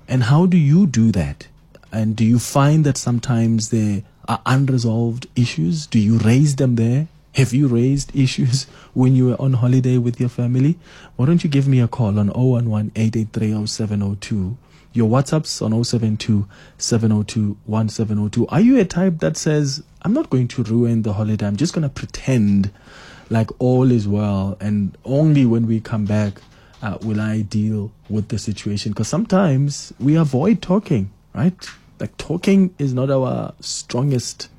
And 0.08 0.24
how 0.24 0.46
do 0.46 0.58
you 0.58 0.88
do 0.88 1.12
that? 1.12 1.48
And 1.92 2.16
do 2.16 2.24
you 2.24 2.40
find 2.40 2.86
that 2.86 2.98
sometimes 2.98 3.70
there 3.70 4.04
are 4.28 4.42
unresolved 4.46 5.28
issues? 5.36 5.88
Do 5.88 6.00
you 6.00 6.18
raise 6.20 6.56
them 6.56 6.76
there? 6.76 7.08
Have 7.36 7.54
you 7.54 7.68
raised 7.68 8.16
issues 8.16 8.64
when 8.94 9.16
you 9.16 9.28
were 9.28 9.42
on 9.42 9.54
holiday 9.54 9.98
with 9.98 10.20
your 10.20 10.30
family? 10.30 10.78
Why 11.16 11.26
don't 11.26 11.44
you 11.44 11.50
give 11.50 11.68
me 11.68 11.80
a 11.80 11.88
call 11.88 12.20
on 12.20 12.30
011 12.30 12.92
883 12.96 13.54
Your 14.94 15.10
WhatsApp's 15.10 15.62
on 15.62 15.72
072 15.84 16.48
702 16.78 17.58
1702. 17.66 18.48
Are 18.48 18.60
you 18.60 18.80
a 18.80 18.86
type 18.86 19.20
that 19.20 19.38
says, 19.38 19.84
I'm 20.02 20.14
not 20.14 20.30
going 20.30 20.48
to 20.50 20.64
ruin 20.64 21.04
the 21.04 21.14
holiday, 21.14 21.46
I'm 21.46 21.56
just 21.56 21.74
going 21.74 21.84
to 21.84 21.90
pretend 21.90 22.72
like 23.30 23.50
all 23.60 23.90
is 23.92 24.08
well, 24.08 24.58
and 24.60 24.98
only 25.06 25.46
when 25.46 25.66
we 25.66 25.80
come 25.80 26.06
back 26.06 26.42
uh, 26.82 26.98
will 27.02 27.22
I 27.22 27.42
deal 27.42 27.92
with 28.10 28.30
the 28.30 28.40
situation? 28.40 28.92
Because 28.92 29.08
sometimes 29.08 29.94
we 30.00 30.16
avoid 30.16 30.62
talking, 30.62 31.12
right? 31.34 31.54
Like 32.00 32.18
talking 32.18 32.74
is 32.80 32.94
not 32.94 33.10
our 33.10 33.54
strongest. 33.60 34.50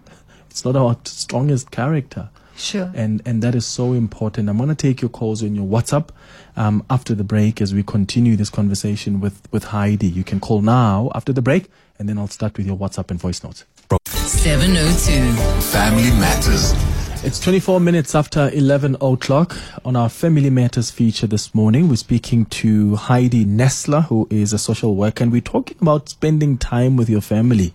It's 0.48 0.64
not 0.64 0.76
our 0.76 0.96
strongest 1.04 1.70
character. 1.70 2.30
Sure. 2.56 2.90
And 2.94 3.22
and 3.24 3.42
that 3.42 3.54
is 3.54 3.66
so 3.66 3.92
important. 3.92 4.48
I'm 4.48 4.58
gonna 4.58 4.74
take 4.74 5.00
your 5.00 5.08
calls 5.10 5.42
on 5.42 5.54
your 5.54 5.66
WhatsApp 5.66 6.08
um, 6.56 6.84
after 6.90 7.14
the 7.14 7.24
break 7.24 7.60
as 7.60 7.74
we 7.74 7.82
continue 7.82 8.36
this 8.36 8.50
conversation 8.50 9.20
with 9.20 9.48
with 9.52 9.64
Heidi. 9.64 10.08
You 10.08 10.24
can 10.24 10.40
call 10.40 10.62
now 10.62 11.10
after 11.14 11.32
the 11.32 11.42
break, 11.42 11.70
and 11.98 12.08
then 12.08 12.18
I'll 12.18 12.28
start 12.28 12.56
with 12.56 12.66
your 12.66 12.76
WhatsApp 12.76 13.10
and 13.10 13.20
voice 13.20 13.42
notes. 13.42 13.64
702. 14.06 15.32
Family 15.70 16.10
Matters. 16.18 16.91
It's 17.24 17.38
24 17.38 17.78
minutes 17.78 18.16
after 18.16 18.50
11 18.52 18.96
o'clock 19.00 19.56
on 19.84 19.94
our 19.94 20.08
Family 20.08 20.50
Matters 20.50 20.90
feature 20.90 21.28
this 21.28 21.54
morning. 21.54 21.88
We're 21.88 21.94
speaking 21.94 22.46
to 22.46 22.96
Heidi 22.96 23.44
Nestler, 23.44 24.06
who 24.06 24.26
is 24.28 24.52
a 24.52 24.58
social 24.58 24.96
worker, 24.96 25.22
and 25.22 25.30
we're 25.30 25.40
talking 25.40 25.76
about 25.80 26.08
spending 26.08 26.58
time 26.58 26.96
with 26.96 27.08
your 27.08 27.20
family. 27.20 27.72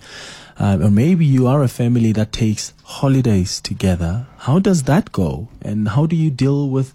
Um, 0.60 0.84
or 0.84 0.92
maybe 0.92 1.26
you 1.26 1.48
are 1.48 1.64
a 1.64 1.70
family 1.70 2.12
that 2.12 2.34
takes 2.34 2.74
holidays 2.84 3.62
together. 3.62 4.28
How 4.40 4.60
does 4.60 4.84
that 4.84 5.14
go? 5.14 5.48
And 5.62 5.88
how 5.88 6.08
do 6.08 6.18
you 6.18 6.30
deal 6.30 6.70
with 6.70 6.94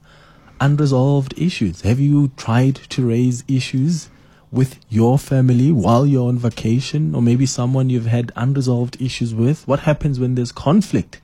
unresolved 0.61 1.33
issues? 1.39 1.81
Have 1.81 2.01
you 2.01 2.33
tried 2.37 2.77
to 2.91 3.09
raise 3.09 3.45
issues 3.49 4.11
with 4.51 4.79
your 4.91 5.19
family 5.19 5.73
while 5.73 6.05
you're 6.05 6.29
on 6.29 6.37
vacation? 6.37 7.15
Or 7.15 7.23
maybe 7.23 7.47
someone 7.47 7.89
you've 7.89 8.05
had 8.05 8.31
unresolved 8.37 9.01
issues 9.01 9.35
with? 9.35 9.67
What 9.67 9.81
happens 9.81 10.21
when 10.21 10.35
there's 10.35 10.53
conflict? 10.53 11.22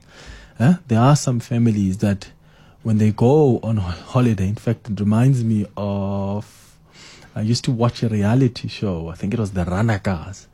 There 0.59 0.99
are 0.99 1.15
some 1.15 1.39
families 1.39 1.99
that 1.99 2.31
when 2.83 2.97
they 2.97 3.11
go 3.11 3.59
on 3.63 3.77
holiday, 3.77 4.47
in 4.47 4.55
fact, 4.55 4.89
it 4.89 4.99
reminds 4.99 5.43
me 5.43 5.65
of 5.77 6.75
I 7.33 7.41
used 7.41 7.63
to 7.65 7.71
watch 7.71 8.03
a 8.03 8.09
reality 8.09 8.67
show. 8.67 9.07
I 9.07 9.15
think 9.15 9.33
it 9.33 9.39
was 9.39 9.51
the 9.51 9.63
Ranakas. 9.63 10.47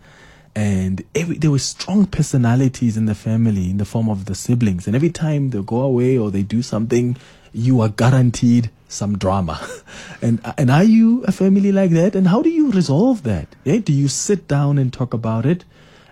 And 0.55 1.03
every, 1.15 1.37
there 1.37 1.49
were 1.49 1.59
strong 1.59 2.05
personalities 2.05 2.95
in 2.95 3.07
the 3.07 3.15
family 3.15 3.71
in 3.71 3.77
the 3.77 3.85
form 3.85 4.07
of 4.07 4.25
the 4.25 4.35
siblings. 4.35 4.85
And 4.85 4.95
every 4.95 5.09
time 5.09 5.49
they 5.49 5.61
go 5.61 5.81
away 5.81 6.17
or 6.17 6.29
they 6.29 6.43
do 6.43 6.61
something, 6.61 7.17
you 7.51 7.81
are 7.81 7.89
guaranteed 7.89 8.69
some 8.87 9.17
drama. 9.17 9.59
and 10.21 10.39
and 10.57 10.69
are 10.69 10.83
you 10.83 11.23
a 11.23 11.31
family 11.31 11.71
like 11.71 11.91
that? 11.91 12.15
And 12.15 12.27
how 12.27 12.41
do 12.43 12.49
you 12.49 12.71
resolve 12.71 13.23
that? 13.23 13.47
Yeah? 13.63 13.79
Do 13.79 13.91
you 13.91 14.07
sit 14.07 14.47
down 14.47 14.77
and 14.77 14.93
talk 14.93 15.13
about 15.13 15.45
it? 15.45 15.65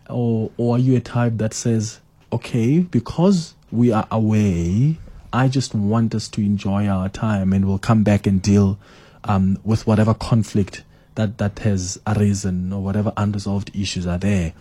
Or, 0.09 0.51
or 0.57 0.75
are 0.75 0.79
you 0.79 0.97
a 0.97 0.99
type 0.99 1.33
that 1.37 1.53
says, 1.53 1.99
okay, 2.31 2.79
because 2.79 3.53
we 3.73 3.91
are 3.91 4.07
away. 4.11 4.97
I 5.33 5.47
just 5.47 5.73
want 5.73 6.13
us 6.13 6.27
to 6.29 6.41
enjoy 6.41 6.87
our 6.87 7.09
time 7.09 7.51
and 7.53 7.65
we'll 7.65 7.79
come 7.79 8.03
back 8.03 8.27
and 8.27 8.39
deal 8.39 8.77
um, 9.23 9.57
with 9.63 9.87
whatever 9.87 10.13
conflict 10.13 10.83
that, 11.15 11.39
that 11.39 11.57
has 11.59 11.99
arisen 12.05 12.71
or 12.71 12.81
whatever 12.83 13.11
unresolved 13.17 13.71
issues 13.75 14.05
are 14.05 14.19
there. 14.19 14.53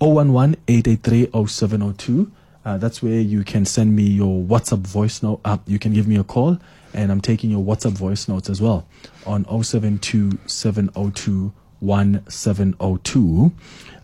011 0.00 0.56
883 0.68 1.46
0702. 1.46 2.30
Uh, 2.64 2.76
that's 2.76 3.02
where 3.02 3.18
you 3.20 3.42
can 3.42 3.64
send 3.64 3.96
me 3.96 4.02
your 4.02 4.44
WhatsApp 4.44 4.86
voice 4.86 5.22
note. 5.22 5.40
Uh, 5.46 5.56
you 5.66 5.78
can 5.78 5.94
give 5.94 6.06
me 6.06 6.18
a 6.18 6.24
call, 6.24 6.58
and 6.92 7.10
I'm 7.10 7.22
taking 7.22 7.50
your 7.50 7.64
WhatsApp 7.64 7.92
voice 7.92 8.28
notes 8.28 8.50
as 8.50 8.60
well 8.60 8.86
on 9.24 9.46
072 9.46 10.38
702 10.46 11.52
1702. 11.80 13.52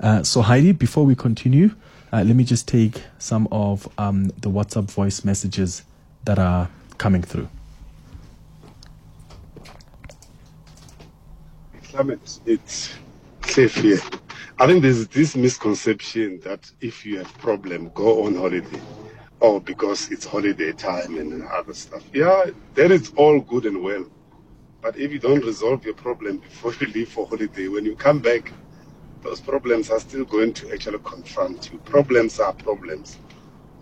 Uh, 0.01 0.23
so, 0.23 0.41
Heidi, 0.41 0.73
before 0.73 1.05
we 1.05 1.15
continue, 1.15 1.75
uh, 2.15 2.23
let 2.23 2.37
me 2.37 2.45
just 2.45 2.69
take 2.69 3.03
some 3.19 3.49
of 3.51 3.89
um, 3.99 4.27
the 4.39 4.49
WhatsApp 4.49 4.89
voice 4.89 5.25
messages 5.25 5.83
that 6.23 6.39
are 6.39 6.71
coming 6.97 7.23
through. 7.23 7.49
It's 12.47 12.95
safe 13.47 13.75
here. 13.75 13.99
I 14.61 14.67
think 14.69 14.83
there's 14.83 15.09
this 15.09 15.35
misconception 15.35 16.41
that 16.45 16.71
if 16.81 17.05
you 17.05 17.19
have 17.19 17.39
problem, 17.39 17.91
go 17.95 18.27
on 18.27 18.37
holiday, 18.37 18.81
or 19.41 19.61
because 19.61 20.11
it's 20.13 20.25
holiday 20.25 20.71
time 20.71 21.19
and 21.19 21.45
other 21.49 21.75
stuff. 21.75 22.05
Yeah, 22.13 22.47
that 22.75 22.93
is 22.93 23.13
all 23.17 23.41
good 23.41 23.67
and 23.67 23.83
well, 23.83 24.07
but 24.81 24.97
if 24.97 25.13
you 25.13 25.19
don't 25.19 25.45
resolve 25.45 25.85
your 25.85 25.95
problem 25.95 26.39
before 26.39 26.75
you 26.81 26.87
leave 26.89 27.09
for 27.09 27.27
holiday, 27.27 27.67
when 27.67 27.85
you 27.85 27.97
come 27.97 28.21
back, 28.21 28.53
those 29.25 29.41
problems 29.41 29.91
are 29.91 29.99
still 29.99 30.25
going 30.25 30.53
to 30.53 30.73
actually 30.73 30.99
confront 31.03 31.73
you. 31.73 31.79
Problems 31.79 32.39
are 32.39 32.53
problems. 32.53 33.19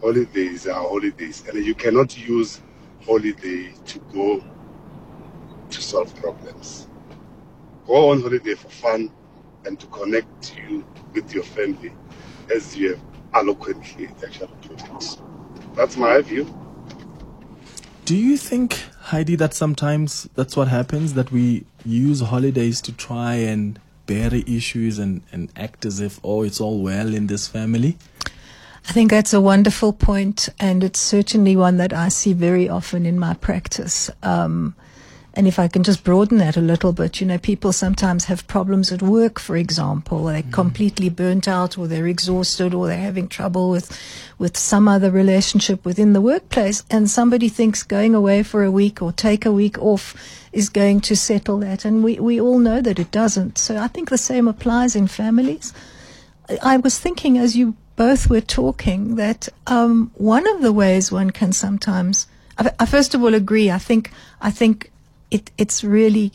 Holidays 0.00 0.68
are 0.68 0.80
holidays. 0.80 1.42
And 1.48 1.64
you 1.64 1.74
cannot 1.74 2.16
use 2.16 2.62
holiday 3.04 3.74
to 3.86 3.98
go 4.14 4.42
to 5.70 5.82
solve 5.82 6.14
problems. 6.16 6.86
Go 7.86 8.10
on 8.10 8.22
holiday 8.22 8.54
for 8.54 8.68
fun 8.68 9.10
and 9.64 9.78
to 9.80 9.86
connect 9.88 10.56
you 10.56 10.84
with 11.12 11.34
your 11.34 11.44
family 11.44 11.92
as 12.54 12.76
you 12.76 12.90
have 12.90 13.00
eloquently 13.34 14.08
actually 14.24 14.54
put 14.62 14.80
it. 14.80 15.18
That's 15.74 15.96
my 15.96 16.20
view. 16.20 16.46
Do 18.04 18.16
you 18.16 18.36
think, 18.36 18.74
Heidi, 19.00 19.36
that 19.36 19.54
sometimes 19.54 20.28
that's 20.34 20.56
what 20.56 20.68
happens, 20.68 21.14
that 21.14 21.32
we 21.32 21.64
use 21.84 22.20
holidays 22.20 22.80
to 22.82 22.92
try 22.92 23.34
and 23.34 23.80
bury 24.06 24.44
issues 24.46 24.98
and, 24.98 25.22
and 25.32 25.50
act 25.56 25.84
as 25.84 26.00
if, 26.00 26.20
oh, 26.22 26.42
it's 26.42 26.60
all 26.60 26.82
well 26.82 27.14
in 27.14 27.26
this 27.26 27.48
family? 27.48 27.96
I 28.88 28.92
think 28.92 29.10
that's 29.10 29.32
a 29.32 29.40
wonderful 29.40 29.92
point, 29.92 30.48
and 30.58 30.82
it's 30.82 30.98
certainly 30.98 31.54
one 31.54 31.76
that 31.76 31.92
I 31.92 32.08
see 32.08 32.32
very 32.32 32.68
often 32.68 33.06
in 33.06 33.18
my 33.18 33.34
practice. 33.34 34.10
Um, 34.22 34.74
and 35.34 35.48
if 35.48 35.58
I 35.58 35.66
can 35.66 35.82
just 35.82 36.04
broaden 36.04 36.38
that 36.38 36.58
a 36.58 36.60
little 36.60 36.92
bit, 36.92 37.20
you 37.20 37.26
know, 37.26 37.38
people 37.38 37.72
sometimes 37.72 38.26
have 38.26 38.46
problems 38.48 38.92
at 38.92 39.00
work, 39.00 39.38
for 39.38 39.56
example. 39.56 40.24
They're 40.24 40.42
mm. 40.42 40.52
completely 40.52 41.08
burnt 41.08 41.48
out 41.48 41.78
or 41.78 41.88
they're 41.88 42.06
exhausted 42.06 42.74
or 42.74 42.86
they're 42.86 42.98
having 42.98 43.28
trouble 43.28 43.70
with, 43.70 43.98
with 44.38 44.58
some 44.58 44.88
other 44.88 45.10
relationship 45.10 45.86
within 45.86 46.12
the 46.12 46.20
workplace. 46.20 46.84
And 46.90 47.08
somebody 47.08 47.48
thinks 47.48 47.82
going 47.82 48.14
away 48.14 48.42
for 48.42 48.62
a 48.62 48.70
week 48.70 49.00
or 49.00 49.10
take 49.10 49.46
a 49.46 49.52
week 49.52 49.78
off 49.78 50.14
is 50.52 50.68
going 50.68 51.00
to 51.02 51.16
settle 51.16 51.58
that. 51.60 51.86
And 51.86 52.04
we, 52.04 52.20
we 52.20 52.38
all 52.38 52.58
know 52.58 52.82
that 52.82 52.98
it 52.98 53.10
doesn't. 53.10 53.56
So 53.56 53.78
I 53.78 53.88
think 53.88 54.10
the 54.10 54.18
same 54.18 54.46
applies 54.46 54.94
in 54.94 55.06
families. 55.06 55.72
I 56.62 56.76
was 56.76 56.98
thinking 56.98 57.38
as 57.38 57.56
you 57.56 57.74
both 57.96 58.28
were 58.28 58.42
talking 58.42 59.16
that 59.16 59.48
um, 59.66 60.10
one 60.14 60.46
of 60.46 60.60
the 60.60 60.74
ways 60.74 61.10
one 61.10 61.30
can 61.30 61.52
sometimes, 61.52 62.26
I, 62.58 62.70
I 62.78 62.84
first 62.84 63.14
of 63.14 63.22
all 63.22 63.32
agree. 63.32 63.70
I 63.70 63.78
think 63.78 64.10
I 64.40 64.50
think 64.50 64.91
it, 65.32 65.50
it's 65.56 65.82
really 65.82 66.30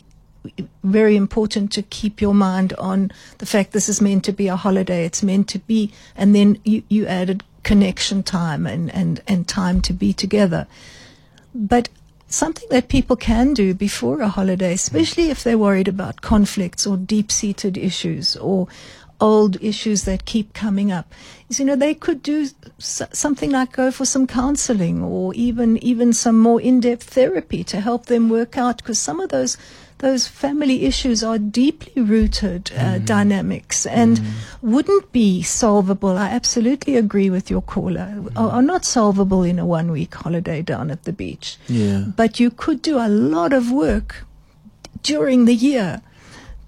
very 0.82 1.16
important 1.16 1.72
to 1.72 1.82
keep 1.82 2.20
your 2.20 2.34
mind 2.34 2.72
on 2.74 3.12
the 3.38 3.46
fact 3.46 3.72
this 3.72 3.88
is 3.88 4.00
meant 4.00 4.24
to 4.24 4.32
be 4.32 4.48
a 4.48 4.56
holiday. 4.56 5.04
It's 5.04 5.22
meant 5.22 5.48
to 5.50 5.58
be, 5.60 5.92
and 6.16 6.34
then 6.34 6.58
you, 6.64 6.82
you 6.88 7.06
added 7.06 7.44
connection 7.62 8.22
time 8.22 8.66
and, 8.66 8.92
and, 8.92 9.22
and 9.28 9.46
time 9.46 9.80
to 9.82 9.92
be 9.92 10.12
together. 10.12 10.66
But 11.54 11.88
something 12.28 12.68
that 12.70 12.88
people 12.88 13.16
can 13.16 13.54
do 13.54 13.72
before 13.72 14.20
a 14.20 14.28
holiday, 14.28 14.72
especially 14.72 15.30
if 15.30 15.44
they're 15.44 15.58
worried 15.58 15.88
about 15.88 16.20
conflicts 16.20 16.86
or 16.86 16.96
deep 16.96 17.30
seated 17.30 17.78
issues 17.78 18.36
or 18.36 18.66
old 19.20 19.62
issues 19.62 20.04
that 20.04 20.24
keep 20.24 20.52
coming 20.54 20.92
up 20.92 21.12
is, 21.48 21.58
you 21.58 21.64
know, 21.64 21.76
they 21.76 21.94
could 21.94 22.22
do 22.22 22.48
s- 22.78 23.02
something 23.12 23.50
like 23.50 23.72
go 23.72 23.90
for 23.90 24.04
some 24.04 24.26
counseling 24.26 25.02
or 25.02 25.34
even, 25.34 25.76
even 25.78 26.12
some 26.12 26.38
more 26.38 26.60
in-depth 26.60 27.02
therapy 27.02 27.64
to 27.64 27.80
help 27.80 28.06
them 28.06 28.28
work 28.28 28.56
out 28.56 28.78
because 28.78 28.98
some 28.98 29.20
of 29.20 29.30
those 29.30 29.56
those 29.98 30.28
family 30.28 30.84
issues 30.84 31.24
are 31.24 31.38
deeply 31.38 32.00
rooted 32.00 32.70
uh, 32.76 32.94
mm. 32.94 33.04
dynamics 33.04 33.84
and 33.84 34.18
mm. 34.18 34.32
wouldn't 34.62 35.10
be 35.12 35.42
solvable. 35.42 36.16
I 36.16 36.28
absolutely 36.28 36.96
agree 36.96 37.30
with 37.30 37.50
your 37.50 37.62
caller. 37.62 38.14
Mm. 38.14 38.32
Are, 38.36 38.50
are 38.50 38.62
not 38.62 38.84
solvable 38.84 39.42
in 39.42 39.58
a 39.58 39.66
one 39.66 39.90
week 39.90 40.14
holiday 40.14 40.62
down 40.62 40.90
at 40.90 41.02
the 41.02 41.12
beach. 41.12 41.56
Yeah. 41.66 42.04
But 42.16 42.38
you 42.38 42.50
could 42.50 42.80
do 42.80 42.98
a 42.98 43.08
lot 43.08 43.52
of 43.52 43.72
work 43.72 44.24
during 45.02 45.46
the 45.46 45.54
year 45.54 46.00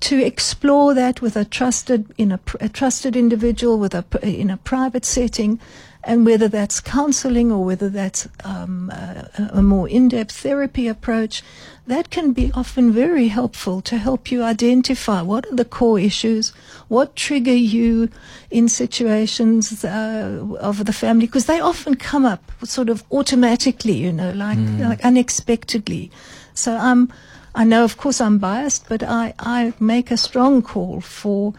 to 0.00 0.24
explore 0.24 0.94
that 0.94 1.20
with 1.20 1.36
a 1.36 1.44
trusted 1.44 2.12
in 2.16 2.32
a, 2.32 2.40
a 2.60 2.68
trusted 2.68 3.16
individual 3.16 3.78
with 3.78 3.94
a 3.94 4.04
in 4.22 4.50
a 4.50 4.56
private 4.56 5.04
setting 5.04 5.60
and 6.02 6.24
whether 6.24 6.48
that's 6.48 6.80
counseling 6.80 7.52
or 7.52 7.62
whether 7.62 7.90
that's 7.90 8.26
um, 8.44 8.88
a, 8.90 9.50
a 9.54 9.62
more 9.62 9.86
in-depth 9.86 10.34
therapy 10.34 10.88
approach 10.88 11.42
that 11.86 12.08
can 12.08 12.32
be 12.32 12.50
often 12.54 12.90
very 12.90 13.28
helpful 13.28 13.82
to 13.82 13.98
help 13.98 14.30
you 14.30 14.42
identify 14.42 15.20
what 15.20 15.44
are 15.46 15.56
the 15.56 15.64
core 15.64 16.00
issues 16.00 16.50
what 16.88 17.14
trigger 17.16 17.54
you 17.54 18.08
in 18.50 18.68
situations 18.68 19.84
uh, 19.84 20.42
of 20.60 20.86
the 20.86 20.92
family 20.92 21.26
because 21.26 21.44
they 21.44 21.60
often 21.60 21.94
come 21.94 22.24
up 22.24 22.50
sort 22.64 22.88
of 22.88 23.04
automatically 23.12 23.92
you 23.92 24.12
know 24.12 24.32
like, 24.32 24.58
like 24.78 25.04
unexpectedly. 25.04 26.10
So 26.54 26.76
i'm 26.76 27.12
I 27.54 27.64
know, 27.64 27.84
of 27.84 27.96
course, 27.96 28.20
I'm 28.20 28.38
biased, 28.38 28.88
but 28.88 29.02
I, 29.02 29.34
I 29.38 29.72
make 29.80 30.10
a 30.10 30.16
strong 30.16 30.62
call 30.62 31.00
for 31.00 31.54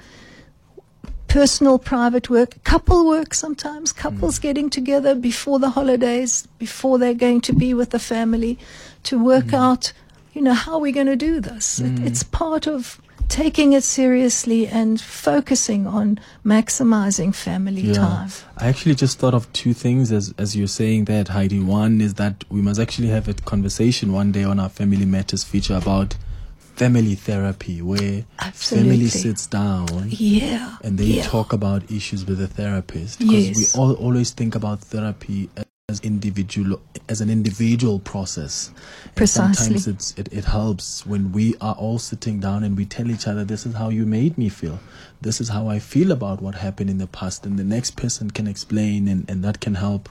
personal, 1.28 1.80
private 1.80 2.30
work, 2.30 2.62
couple 2.64 3.08
work 3.08 3.34
sometimes, 3.34 3.94
couples 3.94 4.38
mm. 4.40 4.42
getting 4.42 4.70
together 4.70 5.16
before 5.16 5.60
the 5.60 5.70
holidays, 5.70 6.48
before 6.58 6.98
they're 6.98 7.14
going 7.14 7.40
to 7.42 7.54
be 7.54 7.74
with 7.74 7.92
the 7.92 8.00
family 8.00 8.60
to 9.04 9.24
work 9.24 9.46
mm. 9.46 9.58
out, 9.58 9.94
you 10.34 10.42
know, 10.42 10.54
how 10.54 10.74
are 10.74 10.80
we're 10.80 10.92
going 10.92 11.08
to 11.08 11.16
do 11.16 11.40
this. 11.40 11.80
It, 11.80 11.96
mm. 11.96 12.06
it's 12.06 12.24
part 12.24 12.68
of 12.68 13.02
taking 13.32 13.72
it 13.74 13.84
seriously 13.84 14.68
and 14.68 15.00
focusing 15.00 15.88
on 15.88 16.20
maximizing 16.46 17.34
family 17.34 17.94
time. 17.94 18.30
I 18.58 18.68
actually 18.68 18.96
just 18.96 19.18
thought 19.20 19.34
of 19.34 19.52
two 19.54 19.74
things 19.74 20.12
as 20.12 20.34
as 20.38 20.56
you're 20.56 20.68
saying 20.68 21.06
that, 21.06 21.30
Heidi. 21.30 21.60
One 21.62 22.02
is 22.02 22.16
that 22.16 22.44
we 22.50 22.62
must 22.62 22.80
actually 22.80 23.08
have 23.08 23.28
a 23.30 23.34
conversation 23.34 24.12
one 24.12 24.32
day 24.32 24.44
on 24.44 24.60
our 24.60 24.70
Family 24.70 25.06
Matters 25.06 25.44
feature 25.44 25.76
about 25.78 26.16
family 26.76 27.16
therapy, 27.16 27.82
where 27.82 28.26
Absolutely. 28.40 28.90
family 28.92 29.08
sits 29.08 29.48
down 29.48 29.88
Yeah. 30.10 30.78
and 30.84 30.98
they 30.98 31.06
yeah. 31.06 31.24
talk 31.24 31.54
about 31.54 31.90
issues 31.92 32.26
with 32.26 32.40
the 32.40 32.48
therapist. 32.48 33.20
Because 33.20 33.48
Yes. 33.50 33.76
we 33.76 33.80
all 33.82 33.94
always 33.94 34.32
think 34.32 34.56
about 34.56 34.82
therapy 34.82 35.50
as 35.92 36.00
individual 36.00 36.82
as 37.08 37.22
an 37.22 37.30
individual 37.30 38.00
process. 38.00 38.72
And 39.06 39.16
Precisely. 39.16 39.54
sometimes 39.54 39.88
it's, 39.88 40.18
it, 40.18 40.34
it 40.34 40.46
helps 40.46 41.06
when 41.06 41.32
we 41.32 41.56
are 41.62 41.76
all 41.76 42.00
sitting 42.00 42.40
down 42.40 42.64
and 42.64 42.76
we 42.76 42.86
tell 42.86 43.12
each 43.12 43.28
other, 43.28 43.44
this 43.44 43.66
is 43.66 43.76
how 43.76 43.90
you 43.90 44.06
made 44.06 44.38
me 44.38 44.50
feel. 44.50 44.80
This 45.22 45.40
is 45.42 45.50
how 45.50 45.68
I 45.68 45.80
feel 45.80 46.12
about 46.12 46.42
what 46.42 46.56
happened 46.56 46.90
in 46.90 46.98
the 46.98 47.08
past. 47.08 47.46
And 47.46 47.60
the 47.60 47.64
next 47.64 47.92
person 47.98 48.32
can 48.32 48.48
explain 48.48 49.08
and, 49.08 49.30
and 49.30 49.44
that 49.44 49.60
can 49.60 49.76
help 49.76 50.10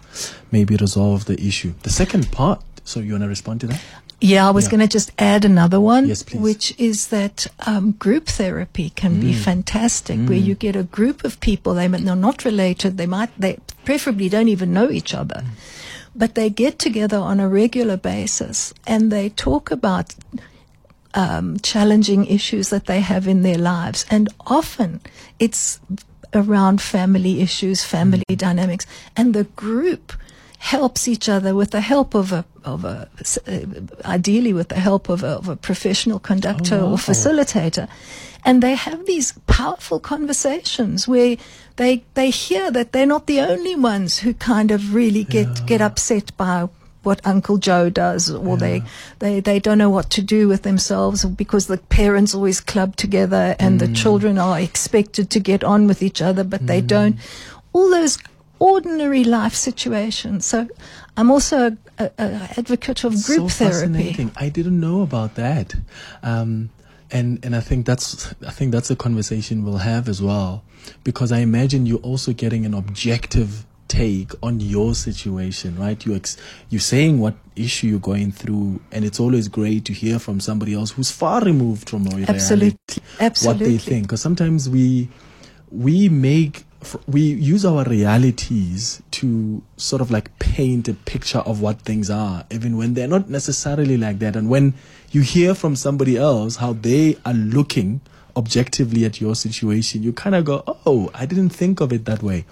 maybe 0.52 0.76
resolve 0.76 1.25
the 1.25 1.40
issue. 1.40 1.72
The 1.82 1.90
second 1.90 2.30
part, 2.30 2.62
so 2.84 3.00
you 3.00 3.12
want 3.12 3.25
to 3.25 3.28
respond 3.28 3.62
to 3.62 3.66
that? 3.68 3.82
Yeah, 4.20 4.46
I 4.46 4.50
was 4.50 4.64
Yeah. 4.64 4.70
going 4.72 4.80
to 4.80 4.86
just 4.98 5.10
add 5.18 5.44
another 5.44 5.80
one, 5.80 6.06
Yes, 6.08 6.24
which 6.34 6.74
is 6.78 7.08
that 7.08 7.46
um, 7.66 7.92
group 7.92 8.26
therapy 8.26 8.90
can 8.90 9.18
be 9.20 9.32
Mm. 9.32 9.36
fantastic, 9.44 10.18
where 10.28 10.36
you 10.38 10.54
get 10.54 10.76
a 10.76 10.82
group 10.82 11.24
of 11.24 11.40
people. 11.40 11.74
They 11.74 11.88
they're 11.88 12.14
not 12.16 12.44
related. 12.44 12.96
They 12.98 13.06
might, 13.06 13.30
they 13.38 13.56
preferably 13.84 14.28
don't 14.28 14.48
even 14.48 14.72
know 14.74 14.90
each 14.90 15.14
other, 15.14 15.42
Mm. 15.42 15.50
but 16.14 16.34
they 16.34 16.50
get 16.50 16.78
together 16.78 17.16
on 17.18 17.40
a 17.40 17.48
regular 17.48 17.96
basis 17.96 18.74
and 18.86 19.10
they 19.10 19.30
talk 19.30 19.70
about 19.70 20.14
um, 21.14 21.56
challenging 21.62 22.24
issues 22.26 22.68
that 22.68 22.86
they 22.86 23.00
have 23.00 23.26
in 23.26 23.42
their 23.42 23.58
lives, 23.58 24.04
and 24.10 24.28
often 24.46 25.00
it's 25.40 25.80
around 26.32 26.80
family 26.80 27.40
issues, 27.40 27.82
family 27.82 28.22
dynamics, 28.36 28.86
and 29.16 29.34
the 29.34 29.44
group 29.56 30.12
helps 30.60 31.08
each 31.08 31.26
other 31.26 31.54
with 31.54 31.70
the 31.70 31.80
help 31.80 32.14
of 32.14 32.32
a 32.32 32.44
of 32.64 32.84
a 32.84 33.08
uh, 33.48 33.60
ideally 34.04 34.52
with 34.52 34.68
the 34.68 34.78
help 34.78 35.08
of 35.08 35.22
a, 35.24 35.28
of 35.28 35.48
a 35.48 35.56
professional 35.56 36.18
conductor 36.18 36.76
Oh, 36.76 36.84
wow. 36.86 36.92
or 36.92 36.96
facilitator. 36.98 37.88
And 38.44 38.62
they 38.62 38.74
have 38.74 39.06
these 39.06 39.32
powerful 39.46 39.99
conversations 40.00 41.08
where 41.08 41.36
they 41.76 42.04
they 42.12 42.28
hear 42.30 42.70
that 42.73 42.92
they're 42.92 43.06
not 43.06 43.26
the 43.26 43.40
only 43.40 43.75
ones 43.75 44.18
who 44.18 44.34
kind 44.34 44.70
of 44.70 44.94
really 44.94 45.25
get 45.25 45.64
get 45.66 45.80
upset 45.80 46.36
by 46.36 46.68
what 47.02 47.26
Uncle 47.26 47.56
Joe 47.56 47.88
does, 47.88 48.30
or 48.30 48.58
they, 48.58 48.82
they 49.20 49.40
they 49.40 49.58
don't 49.58 49.78
know 49.78 49.88
what 49.88 50.10
to 50.10 50.20
do 50.20 50.46
with 50.46 50.62
themselves 50.62 51.25
because 51.25 51.66
the 51.68 51.78
parents 51.78 52.34
always 52.34 52.60
club 52.60 52.96
together 52.96 53.56
and 53.58 53.80
the 53.80 53.88
children 53.94 54.36
are 54.38 54.60
expected 54.60 55.30
to 55.30 55.40
get 55.40 55.64
on 55.64 55.86
with 55.86 56.02
each 56.02 56.20
other, 56.20 56.44
but 56.44 56.66
they 56.66 56.82
don't. 56.82 57.16
All 57.73 57.88
those 57.88 58.18
ordinary 58.60 59.25
life 59.25 59.54
situations. 59.54 60.46
So, 60.46 60.68
I'm 61.16 61.30
also 61.30 61.76
a, 61.99 62.10
a 62.18 62.49
advocate 62.56 63.04
of 63.04 63.12
group 63.12 63.25
so 63.25 63.49
therapy. 63.49 63.75
fascinating. 63.75 64.30
I 64.36 64.49
didn't 64.49 64.78
know 64.78 65.02
about 65.02 65.34
that. 65.34 65.75
Um, 66.23 66.70
and 67.10 67.44
and 67.44 67.56
I 67.56 67.60
think 67.60 67.86
that's 67.86 68.32
I 68.46 68.50
think 68.50 68.70
that's 68.73 68.90
a 68.90 68.96
conversation 68.96 69.64
we'll 69.64 69.78
have 69.78 70.08
as 70.08 70.23
well, 70.23 70.62
because 71.02 71.32
I 71.32 71.38
imagine 71.38 71.84
you're 71.84 71.99
also 71.99 72.32
getting 72.32 72.64
an 72.64 72.73
objective 72.75 73.66
take 73.88 74.30
on 74.40 74.60
your 74.60 74.94
situation, 74.94 75.76
right? 75.76 76.06
You 76.06 76.14
ex- 76.14 76.36
you're 76.68 76.80
saying 76.80 77.18
what 77.18 77.34
issue 77.56 77.88
you're 77.88 77.99
going 77.99 78.30
through, 78.30 78.80
and 78.92 79.04
it's 79.04 79.18
always 79.18 79.49
great 79.49 79.84
to 79.86 79.92
hear 79.92 80.20
from 80.20 80.38
somebody 80.38 80.73
else 80.75 80.92
who's 80.92 81.10
far 81.10 81.42
removed 81.42 81.90
from 81.90 82.04
your 82.04 82.18
reality, 82.18 82.70
Absolutely. 83.18 83.49
what 83.49 83.58
they 83.58 83.78
think. 83.78 84.04
Because 84.04 84.23
sometimes 84.23 84.70
we 84.70 85.08
we 85.73 86.08
make 86.08 86.64
we 87.06 87.21
use 87.21 87.64
our 87.64 87.84
realities 87.84 89.02
to 89.12 89.62
sort 89.76 90.00
of 90.00 90.10
like 90.10 90.36
paint 90.38 90.88
a 90.88 90.95
picture 90.95 91.40
of 91.40 91.60
what 91.60 91.82
things 91.82 92.10
are, 92.10 92.45
even 92.50 92.76
when 92.76 92.95
they're 92.95 93.08
not 93.08 93.28
necessarily 93.28 93.97
like 93.97 94.19
that. 94.21 94.36
And 94.36 94.49
when 94.49 94.75
you 95.10 95.21
hear 95.21 95.54
from 95.54 95.76
somebody 95.76 96.16
else 96.16 96.56
how 96.56 96.73
they 96.73 97.16
are 97.25 97.34
looking 97.34 98.00
objectively 98.36 99.04
at 99.04 99.21
your 99.21 99.34
situation, 99.34 100.02
you 100.02 100.12
kind 100.12 100.34
of 100.34 100.45
go, 100.45 100.62
"Oh, 100.86 101.10
I 101.14 101.26
didn't 101.26 101.50
think 101.50 101.80
of 101.80 101.93
it 101.93 102.04
that 102.06 102.23
way." 102.23 102.45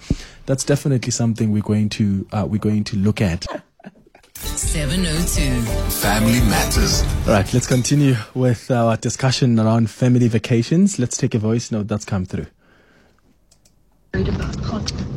That's 0.45 0.63
definitely 0.63 1.11
something 1.11 1.51
we're 1.51 1.61
going 1.63 1.89
to 1.89 2.27
uh, 2.31 2.45
we're 2.49 2.59
going 2.59 2.83
to 2.85 2.97
look 2.97 3.21
at. 3.21 3.45
702. 4.35 5.61
Family 6.01 6.39
Matters. 6.41 7.03
All 7.27 7.33
right, 7.33 7.53
let's 7.53 7.67
continue 7.67 8.15
with 8.33 8.71
our 8.71 8.95
discussion 8.95 9.59
around 9.59 9.89
family 9.89 10.27
vacations. 10.27 10.97
Let's 10.99 11.17
take 11.17 11.33
a 11.35 11.39
voice 11.39 11.71
note 11.71 11.87
that's 11.87 12.05
come 12.05 12.25
through. 12.25 12.47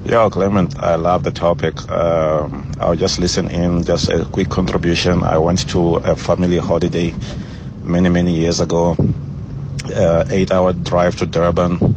Yeah, 0.04 0.28
Clement, 0.30 0.78
I 0.78 0.96
love 0.96 1.22
the 1.22 1.30
topic. 1.30 1.90
Um, 1.90 2.70
I'll 2.78 2.94
just 2.94 3.18
listen 3.18 3.50
in, 3.50 3.84
just 3.84 4.10
a 4.10 4.26
quick 4.26 4.50
contribution. 4.50 5.22
I 5.22 5.38
went 5.38 5.66
to 5.70 5.96
a 5.96 6.14
family 6.14 6.58
holiday 6.58 7.14
many, 7.82 8.10
many 8.10 8.34
years 8.34 8.60
ago, 8.60 8.94
uh, 9.94 10.24
eight 10.28 10.52
hour 10.52 10.74
drive 10.74 11.16
to 11.16 11.26
Durban. 11.26 11.96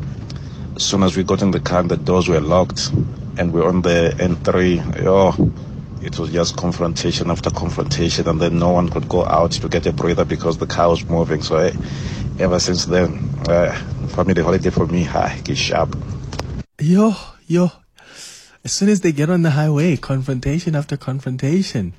As 0.78 0.84
soon 0.86 1.04
as 1.04 1.18
we 1.18 1.24
got 1.24 1.42
in 1.42 1.52
the 1.52 1.60
car, 1.60 1.84
the 1.84 1.98
doors 1.98 2.30
were 2.30 2.40
locked, 2.40 2.92
and 3.38 3.52
we're 3.52 3.68
on 3.68 3.82
the 3.82 4.16
N3. 4.18 5.06
Oh, 5.06 5.52
it 6.02 6.18
was 6.18 6.32
just 6.32 6.56
confrontation 6.56 7.30
after 7.30 7.50
confrontation, 7.50 8.30
and 8.30 8.40
then 8.40 8.58
no 8.58 8.72
one 8.72 8.88
could 8.88 9.10
go 9.10 9.26
out 9.26 9.52
to 9.52 9.68
get 9.68 9.86
a 9.86 9.92
breather 9.92 10.24
because 10.24 10.58
the 10.60 10.68
car 10.68 10.90
was 10.90 11.04
moving. 11.10 11.42
So, 11.42 11.58
eh, 11.58 11.74
ever 12.40 12.60
since 12.60 12.86
then, 12.86 13.30
uh, 13.50 13.74
family 14.16 14.42
holiday 14.42 14.70
for 14.70 14.88
me, 14.88 15.04
hi, 15.04 15.42
get 15.44 15.58
sharp. 15.58 15.94
Yo, 16.88 17.16
yo. 17.48 17.72
As 18.64 18.72
soon 18.72 18.90
as 18.90 19.02
they 19.02 19.12
get 19.12 19.28
on 19.28 19.42
the 19.42 19.50
highway, 19.50 19.98
confrontation 19.98 20.76
after 20.76 20.96
confrontation. 20.96 21.94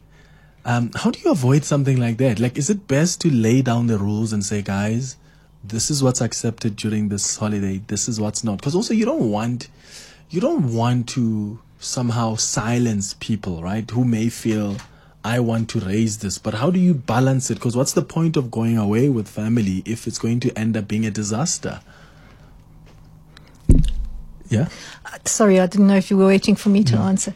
Um, 0.65 0.93
how 0.95 1.11
do 1.11 1.19
you 1.19 1.33
avoid 1.33 1.65
something 1.65 1.99
like 1.99 2.19
that? 2.19 2.39
Like, 2.39 2.57
is 2.57 2.71
it 2.71 2.87
best 2.87 3.21
to 3.23 3.29
lay 3.29 3.63
down 3.63 3.89
the 3.89 3.99
rules 3.99 4.33
and 4.33 4.47
say, 4.47 4.63
guys, 4.63 5.17
this 5.65 5.91
is 5.91 6.05
what's 6.05 6.21
accepted 6.21 6.77
during 6.77 7.09
this 7.09 7.37
holiday, 7.37 7.79
this 7.89 8.09
is 8.09 8.21
what's 8.21 8.45
not? 8.45 8.59
Because 8.59 8.77
also, 8.77 8.95
you 8.95 9.05
don't 9.05 9.29
want, 9.29 9.67
you 10.31 10.41
don't 10.41 10.73
want 10.73 11.09
to 11.09 11.59
somehow 11.81 12.37
silence 12.37 13.17
people, 13.19 13.65
right? 13.65 13.91
Who 13.91 14.05
may 14.05 14.29
feel, 14.29 14.77
I 15.25 15.41
want 15.41 15.69
to 15.71 15.81
raise 15.81 16.19
this, 16.19 16.39
but 16.39 16.55
how 16.55 16.71
do 16.71 16.79
you 16.79 16.95
balance 16.95 17.51
it? 17.51 17.55
Because 17.55 17.77
what's 17.77 17.95
the 17.95 18.03
point 18.03 18.37
of 18.37 18.53
going 18.53 18.79
away 18.79 19.09
with 19.09 19.27
family 19.27 19.83
if 19.85 20.07
it's 20.07 20.21
going 20.21 20.39
to 20.39 20.57
end 20.57 20.77
up 20.77 20.87
being 20.87 21.05
a 21.05 21.11
disaster? 21.11 21.81
Yeah. 24.49 24.69
Sorry, 25.25 25.59
I 25.61 25.67
didn't 25.67 25.87
know 25.89 25.97
if 25.97 26.11
you 26.11 26.17
were 26.17 26.27
waiting 26.27 26.55
for 26.57 26.69
me 26.69 26.85
to 26.85 26.97
answer. 26.97 27.35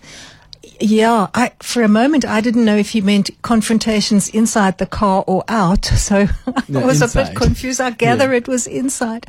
Yeah, 0.82 1.28
I, 1.34 1.52
for 1.60 1.82
a 1.82 1.88
moment 1.88 2.24
I 2.24 2.40
didn't 2.40 2.64
know 2.64 2.76
if 2.76 2.90
he 2.90 3.00
meant 3.02 3.30
confrontations 3.42 4.28
inside 4.30 4.78
the 4.78 4.86
car 4.86 5.24
or 5.26 5.44
out, 5.48 5.84
so 6.08 6.26
No, 6.68 6.80
I 6.80 6.84
was 6.84 7.02
a 7.02 7.08
bit 7.08 7.36
confused. 7.36 7.80
I 7.80 7.90
gather 7.90 8.30
Yeah. 8.30 8.36
it 8.38 8.48
was 8.48 8.66
inside. 8.66 9.26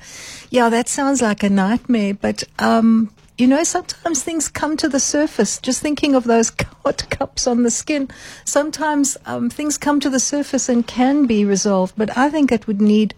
Yeah, 0.50 0.70
that 0.70 0.88
sounds 0.88 1.22
like 1.22 1.44
a 1.44 1.50
nightmare, 1.50 2.14
but 2.14 2.44
um, 2.60 3.10
you 3.38 3.48
know, 3.48 3.64
sometimes 3.64 4.24
things 4.24 4.48
come 4.50 4.78
to 4.78 4.88
the 4.90 5.00
surface. 5.00 5.58
Just 5.60 5.82
thinking 5.82 6.16
of 6.16 6.24
those 6.26 6.52
hot 6.86 7.10
cups 7.10 7.48
on 7.48 7.64
the 7.64 7.72
skin, 7.72 8.10
sometimes 8.46 9.18
um, 9.26 9.50
things 9.50 9.78
come 9.78 10.00
to 10.02 10.10
the 10.10 10.20
surface 10.20 10.70
and 10.70 10.86
can 10.88 11.26
be 11.26 11.44
resolved, 11.46 11.96
but 11.98 12.16
I 12.18 12.30
think 12.30 12.52
it 12.52 12.68
would 12.68 12.82
need 12.82 13.14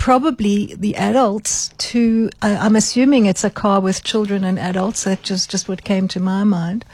probably 0.00 0.74
the 0.76 0.96
adults 0.96 1.68
to 1.76 2.30
I 2.40 2.56
I'm 2.56 2.74
assuming 2.74 3.26
it's 3.26 3.44
a 3.44 3.50
car 3.50 3.80
with 3.80 4.02
children 4.02 4.44
and 4.44 4.58
adults 4.58 5.04
that 5.04 5.22
just 5.22 5.50
just 5.50 5.68
what 5.68 5.84
came 5.84 6.08
to 6.08 6.20
my 6.20 6.42
mind 6.42 6.84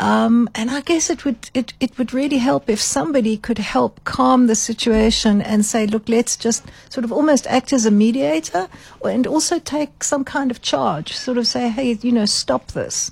um, 0.00 0.48
and 0.54 0.70
I 0.70 0.80
guess 0.80 1.10
it 1.10 1.26
would 1.26 1.50
it, 1.52 1.74
it 1.78 1.98
would 1.98 2.14
really 2.14 2.38
help 2.38 2.70
if 2.70 2.80
somebody 2.80 3.36
could 3.36 3.58
help 3.58 4.02
calm 4.04 4.46
the 4.46 4.54
situation 4.54 5.42
and 5.42 5.62
say, 5.62 5.86
look, 5.86 6.08
let's 6.08 6.38
just 6.38 6.64
sort 6.88 7.04
of 7.04 7.12
almost 7.12 7.46
act 7.48 7.70
as 7.74 7.84
a 7.84 7.90
mediator, 7.90 8.66
and 9.04 9.26
also 9.26 9.58
take 9.58 10.02
some 10.02 10.24
kind 10.24 10.50
of 10.50 10.62
charge. 10.62 11.14
Sort 11.14 11.36
of 11.36 11.46
say, 11.46 11.68
hey, 11.68 11.98
you 12.00 12.12
know, 12.12 12.24
stop 12.24 12.68
this. 12.68 13.10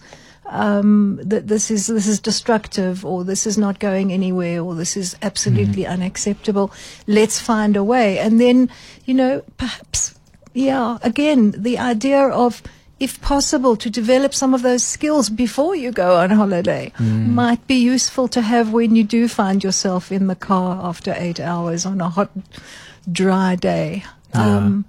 Um, 0.51 1.21
that 1.23 1.47
this 1.47 1.71
is 1.71 1.89
this 1.89 2.07
is 2.07 2.21
destructive, 2.21 3.05
or 3.05 3.23
this 3.23 3.47
is 3.47 3.59
not 3.59 3.79
going 3.79 4.13
anywhere, 4.13 4.63
or 4.63 4.75
this 4.75 4.97
is 4.97 5.15
absolutely 5.21 5.87
unacceptable. 5.87 6.73
Let's 7.07 7.39
find 7.39 7.77
a 7.77 7.85
way, 7.85 8.19
and 8.19 8.41
then 8.41 8.71
you 9.05 9.13
know, 9.13 9.43
perhaps 9.59 10.19
yeah, 10.59 10.99
again, 11.03 11.53
the 11.57 11.79
idea 11.79 12.21
of, 12.21 12.63
if 12.99 13.21
possible, 13.21 13.77
to 13.77 13.89
develop 13.89 14.35
some 14.35 14.55
of 14.55 14.63
those 14.63 14.83
skills 14.83 15.31
before 15.31 15.77
you 15.77 15.93
go 15.93 16.17
on 16.17 16.31
holiday 16.31 16.93
might 17.35 17.65
be 17.67 17.77
useful 17.77 18.27
to 18.29 18.41
have 18.43 18.73
when 18.73 18.97
you 18.97 19.05
do 19.05 19.29
find 19.29 19.63
yourself 19.63 20.11
in 20.11 20.27
the 20.27 20.35
car 20.35 20.81
after 20.83 21.15
eight 21.17 21.39
hours 21.39 21.87
on 21.87 22.01
a 22.01 22.09
hot, 22.09 22.31
dry 23.11 23.55
day. 23.55 24.05
Um, 24.35 24.85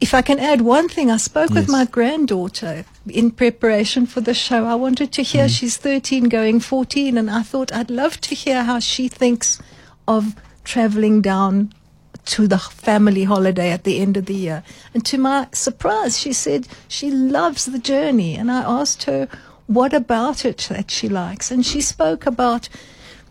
if 0.00 0.12
I 0.12 0.20
can 0.20 0.38
add 0.38 0.60
one 0.60 0.88
thing, 0.88 1.10
I 1.10 1.16
spoke 1.16 1.50
with 1.50 1.68
my 1.68 1.86
granddaughter 1.86 2.84
in 3.08 3.30
preparation 3.30 4.04
for 4.04 4.20
the 4.20 4.34
show. 4.34 4.66
I 4.66 4.74
wanted 4.74 5.10
to 5.12 5.22
hear, 5.22 5.46
mm. 5.46 5.58
she's 5.58 5.78
13 5.78 6.24
going 6.24 6.60
14, 6.60 7.16
and 7.16 7.30
I 7.30 7.42
thought 7.42 7.72
I'd 7.72 7.90
love 7.90 8.20
to 8.22 8.34
hear 8.34 8.64
how 8.64 8.78
she 8.78 9.08
thinks 9.08 9.58
of 10.06 10.34
traveling 10.64 11.22
down 11.22 11.72
to 12.26 12.46
the 12.46 12.58
family 12.58 13.24
holiday 13.24 13.70
at 13.70 13.84
the 13.84 14.00
end 14.00 14.16
of 14.16 14.26
the 14.26 14.34
year. 14.34 14.62
And 14.92 15.04
to 15.06 15.16
my 15.16 15.48
surprise, 15.52 16.18
she 16.18 16.32
said 16.32 16.68
she 16.88 17.10
loves 17.10 17.64
the 17.64 17.78
journey. 17.78 18.34
And 18.34 18.50
I 18.50 18.62
asked 18.62 19.04
her, 19.04 19.28
what 19.66 19.94
about 19.94 20.44
it 20.44 20.66
that 20.70 20.90
she 20.90 21.08
likes? 21.08 21.50
And 21.50 21.64
she 21.64 21.80
spoke 21.80 22.26
about 22.26 22.68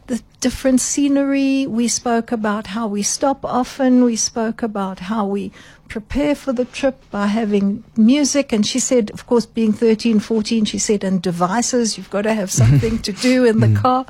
the 0.07 0.21
different 0.39 0.81
scenery. 0.81 1.65
We 1.67 1.87
spoke 1.87 2.31
about 2.31 2.67
how 2.67 2.87
we 2.87 3.03
stop 3.03 3.43
often. 3.43 4.03
We 4.03 4.15
spoke 4.15 4.61
about 4.63 4.99
how 4.99 5.25
we 5.25 5.51
prepare 5.87 6.35
for 6.35 6.53
the 6.53 6.65
trip 6.65 6.97
by 7.11 7.27
having 7.27 7.83
music. 7.95 8.51
And 8.51 8.65
she 8.65 8.79
said, 8.79 9.11
of 9.11 9.25
course, 9.27 9.45
being 9.45 9.73
13, 9.73 10.19
14, 10.19 10.65
she 10.65 10.79
said, 10.79 11.03
and 11.03 11.21
devices, 11.21 11.97
you've 11.97 12.09
got 12.09 12.23
to 12.23 12.33
have 12.33 12.51
something 12.61 12.99
to 12.99 13.11
do 13.11 13.45
in 13.45 13.59
the 13.59 13.79
car. 13.79 14.05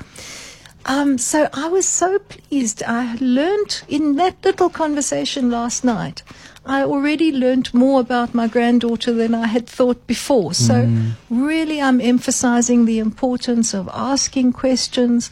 Um, 0.88 1.18
so 1.18 1.50
I 1.54 1.68
was 1.68 1.88
so 1.88 2.20
pleased. 2.20 2.84
I 2.84 3.18
learned 3.20 3.82
in 3.88 4.18
that 4.18 4.36
little 4.44 4.70
conversation 4.70 5.50
last 5.50 5.84
night. 5.84 6.22
I 6.66 6.84
already 6.84 7.32
learned 7.32 7.74
more 7.74 8.02
about 8.02 8.34
my 8.34 8.48
granddaughter 8.48 9.14
than 9.14 9.36
I 9.36 9.48
had 9.48 9.68
thought 9.68 10.06
before. 10.08 10.54
So 10.54 10.90
really, 11.30 11.80
I'm 11.80 12.02
emphasizing 12.02 12.86
the 12.86 13.00
importance 13.00 13.74
of 13.74 13.88
asking 13.94 14.54
questions. 14.54 15.30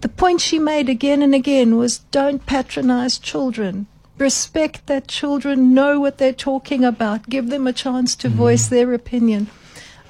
The 0.00 0.08
point 0.08 0.40
she 0.40 0.58
made 0.58 0.88
again 0.88 1.22
and 1.22 1.34
again 1.34 1.76
was 1.76 1.98
don't 2.10 2.44
patronize 2.46 3.18
children. 3.18 3.86
Respect 4.18 4.86
that 4.86 5.08
children 5.08 5.74
know 5.74 6.00
what 6.00 6.18
they're 6.18 6.32
talking 6.32 6.84
about. 6.84 7.28
Give 7.28 7.50
them 7.50 7.66
a 7.66 7.72
chance 7.72 8.16
to 8.16 8.28
voice 8.28 8.68
their 8.68 8.94
opinion. 8.94 9.48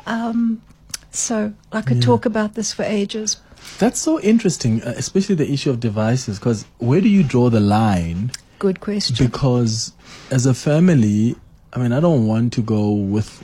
Um, 0.06 0.62
so 1.10 1.54
I 1.72 1.82
could 1.82 2.02
talk 2.02 2.26
about 2.26 2.54
this 2.54 2.72
for 2.72 2.84
ages. 2.84 3.38
That's 3.78 3.98
so 3.98 4.20
interesting, 4.20 4.82
uh, 4.82 4.94
especially 4.96 5.34
the 5.34 5.50
issue 5.50 5.70
of 5.70 5.80
devices, 5.80 6.38
because 6.38 6.64
where 6.78 7.00
do 7.00 7.08
you 7.08 7.22
draw 7.22 7.50
the 7.50 7.60
line? 7.60 8.30
Good 8.58 8.80
question. 8.80 9.26
Because 9.26 9.92
as 10.30 10.46
a 10.46 10.54
family, 10.54 11.36
I 11.72 11.80
mean, 11.80 11.92
I 11.92 12.00
don't 12.00 12.26
want 12.26 12.52
to 12.54 12.62
go 12.62 12.92
with, 12.92 13.42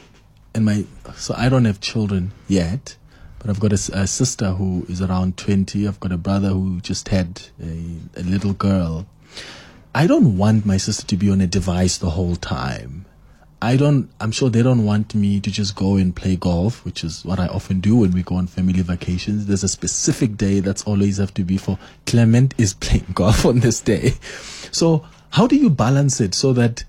and 0.55 0.64
my, 0.64 0.85
so 1.16 1.35
I 1.37 1.48
don't 1.48 1.64
have 1.64 1.81
children 1.81 2.33
yet, 2.46 2.96
but 3.42 3.50
I've 3.50 3.59
got 3.59 3.72
a 3.72 4.07
sister 4.07 4.52
who 4.52 4.87
is 4.88 5.02
around 5.02 5.37
20. 5.37 5.88
I've 5.88 5.98
got 5.98 6.12
a 6.12 6.16
brother 6.16 6.50
who 6.50 6.81
just 6.81 7.09
had 7.09 7.42
a, 7.61 8.20
a 8.20 8.22
little 8.22 8.52
girl. 8.52 9.05
I 9.92 10.07
don't 10.07 10.37
want 10.37 10.64
my 10.64 10.76
sister 10.76 11.05
to 11.09 11.16
be 11.16 11.28
on 11.28 11.40
a 11.40 11.48
device 11.48 11.98
the 11.98 12.11
whole 12.11 12.37
time. 12.37 13.05
I 13.61 13.76
don't, 13.76 14.09
I'm 14.20 14.31
sure 14.31 14.48
they 14.48 14.62
don't 14.62 14.85
want 14.85 15.16
me 15.16 15.40
to 15.40 15.50
just 15.50 15.74
go 15.74 15.96
and 15.96 16.14
play 16.14 16.37
golf, 16.37 16.85
which 16.85 17.02
is 17.02 17.24
what 17.24 17.40
I 17.40 17.48
often 17.48 17.81
do 17.81 17.96
when 17.96 18.12
we 18.12 18.22
go 18.22 18.37
on 18.37 18.46
family 18.46 18.81
vacations. 18.81 19.46
There's 19.46 19.64
a 19.64 19.68
specific 19.68 20.37
day 20.37 20.61
that's 20.61 20.85
always 20.85 21.16
have 21.16 21.35
to 21.35 21.42
be 21.42 21.57
for 21.57 21.81
Clement 22.07 22.55
is 22.59 22.74
playing 22.81 23.07
golf 23.12 23.44
on 23.44 23.59
this 23.59 23.81
day. 23.81 24.14
So 24.70 25.05
how 25.31 25.48
do 25.48 25.57
you 25.57 25.68
balance 25.68 26.20
it 26.20 26.37
so 26.37 26.52
that, 26.52 26.85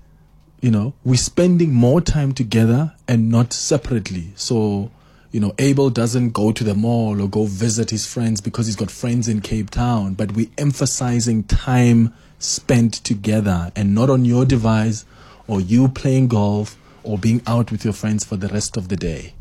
you 0.60 0.70
know, 0.70 0.94
we're 1.04 1.16
spending 1.16 1.74
more 1.74 2.00
time 2.00 2.32
together 2.32 2.94
and 3.08 3.28
not 3.28 3.52
separately? 3.52 4.32
So, 4.36 4.92
you 5.34 5.40
know, 5.40 5.52
Abel 5.58 5.90
doesn't 5.90 6.30
go 6.30 6.52
to 6.52 6.62
the 6.62 6.76
mall 6.76 7.20
or 7.20 7.28
go 7.28 7.46
visit 7.46 7.90
his 7.90 8.06
friends 8.06 8.40
because 8.40 8.66
he's 8.66 8.76
got 8.76 8.88
friends 8.88 9.26
in 9.26 9.40
Cape 9.40 9.68
Town, 9.68 10.14
but 10.14 10.30
we're 10.30 10.46
emphasizing 10.58 11.42
time 11.42 12.14
spent 12.38 12.94
together 13.02 13.72
and 13.74 13.96
not 13.96 14.08
on 14.10 14.24
your 14.24 14.44
device 14.44 15.04
or 15.48 15.60
you 15.60 15.88
playing 15.88 16.28
golf 16.28 16.76
or 17.02 17.18
being 17.18 17.42
out 17.48 17.72
with 17.72 17.82
your 17.82 17.92
friends 17.92 18.22
for 18.22 18.36
the 18.36 18.46
rest 18.46 18.76
of 18.76 18.86
the 18.86 18.96
day. 18.96 19.34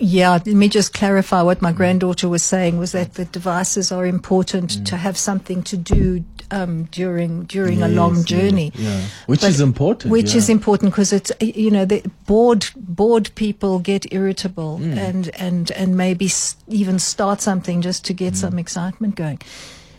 Yeah, 0.00 0.30
let 0.32 0.46
me 0.46 0.68
just 0.68 0.92
clarify 0.92 1.42
what 1.42 1.62
my 1.62 1.70
granddaughter 1.72 2.28
was 2.28 2.42
saying 2.42 2.78
was 2.78 2.92
that 2.92 3.14
the 3.14 3.24
devices 3.26 3.92
are 3.92 4.04
important 4.04 4.84
to 4.88 4.96
have 4.96 5.16
something 5.16 5.62
to 5.64 5.76
do 5.76 6.24
um, 6.50 6.84
during 6.90 7.44
during 7.44 7.80
a 7.82 7.88
long 7.88 8.24
journey. 8.24 8.72
Yeah. 8.74 8.90
yeah. 8.98 9.04
Which 9.26 9.40
But- 9.42 9.50
is 9.50 9.60
important. 9.60 10.10
Which 10.12 10.32
yeah. 10.32 10.38
is 10.38 10.48
important 10.48 10.92
because 10.92 11.12
it's 11.12 11.32
you 11.40 11.70
know 11.70 11.84
the 11.86 12.02
bored 12.26 12.66
bored 12.76 13.30
people 13.34 13.78
get 13.78 14.12
irritable 14.12 14.78
Mm. 14.80 14.96
and 14.98 15.30
and 15.38 15.70
and 15.70 15.96
maybe 15.96 16.26
s- 16.26 16.56
even 16.68 16.98
start 16.98 17.40
something 17.40 17.80
just 17.80 18.04
to 18.06 18.12
get 18.12 18.34
Mm. 18.34 18.36
some 18.36 18.58
excitement 18.58 19.14
going. 19.14 19.38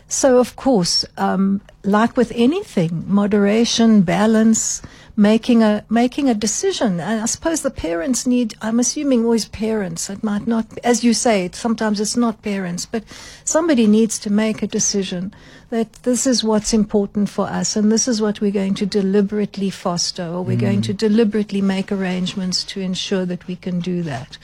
So 0.08 0.38
of 0.38 0.54
course, 0.56 1.04
um, 1.18 1.60
like 1.84 2.16
with 2.16 2.32
anything, 2.36 3.04
moderation, 3.08 4.02
balance, 4.02 4.82
making 5.16 5.62
a 5.62 5.84
making 5.88 6.28
a 6.28 6.34
decision. 6.34 7.00
And 7.00 7.22
I 7.22 7.26
suppose 7.26 7.62
the 7.62 7.70
parents 7.70 8.26
need. 8.26 8.54
I'm 8.60 8.78
assuming 8.78 9.24
always 9.24 9.46
parents. 9.48 10.10
It 10.10 10.22
might 10.22 10.46
not, 10.46 10.66
as 10.84 11.02
you 11.02 11.14
say. 11.14 11.46
it, 11.46 11.54
Sometimes 11.54 12.00
it's 12.00 12.16
not 12.16 12.42
parents, 12.42 12.86
but 12.86 13.02
somebody 13.44 13.86
needs 13.86 14.18
to 14.20 14.30
make 14.30 14.62
a 14.62 14.66
decision 14.66 15.34
that 15.70 15.92
this 16.04 16.26
is 16.26 16.44
what's 16.44 16.72
important 16.72 17.28
for 17.28 17.46
us, 17.46 17.74
and 17.74 17.90
this 17.90 18.06
is 18.06 18.22
what 18.22 18.40
we're 18.40 18.52
going 18.52 18.74
to 18.74 18.86
deliberately 18.86 19.70
foster, 19.70 20.24
or 20.24 20.42
we're 20.42 20.56
going 20.56 20.80
mm. 20.80 20.84
to 20.84 20.94
deliberately 20.94 21.60
make 21.60 21.90
arrangements 21.90 22.62
to 22.64 22.80
ensure 22.80 23.24
that 23.24 23.46
we 23.46 23.56
can 23.56 23.80
do 23.80 24.02
that. 24.02 24.38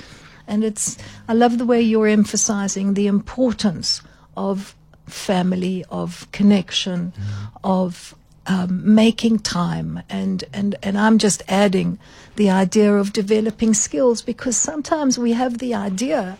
And 0.49 0.65
it's. 0.65 0.97
I 1.29 1.35
love 1.35 1.59
the 1.59 1.67
way 1.67 1.81
you're 1.81 2.09
emphasizing 2.09 2.95
the 2.95 3.07
importance 3.07 4.03
of 4.37 4.75
family, 5.07 5.85
of 5.91 6.27
connection, 6.33 7.13
mm. 7.13 7.61
of 7.63 8.15
um, 8.47 8.95
making 8.95 9.39
time, 9.41 10.03
and, 10.09 10.45
and, 10.53 10.75
and 10.83 10.99
I'm 10.99 11.19
just 11.19 11.43
adding 11.49 11.99
the 12.37 12.51
idea 12.51 12.95
of 12.95 13.13
developing 13.13 13.75
skills 13.75 14.23
because 14.23 14.57
sometimes 14.57 15.19
we 15.19 15.33
have 15.33 15.59
the 15.59 15.75
idea, 15.75 16.39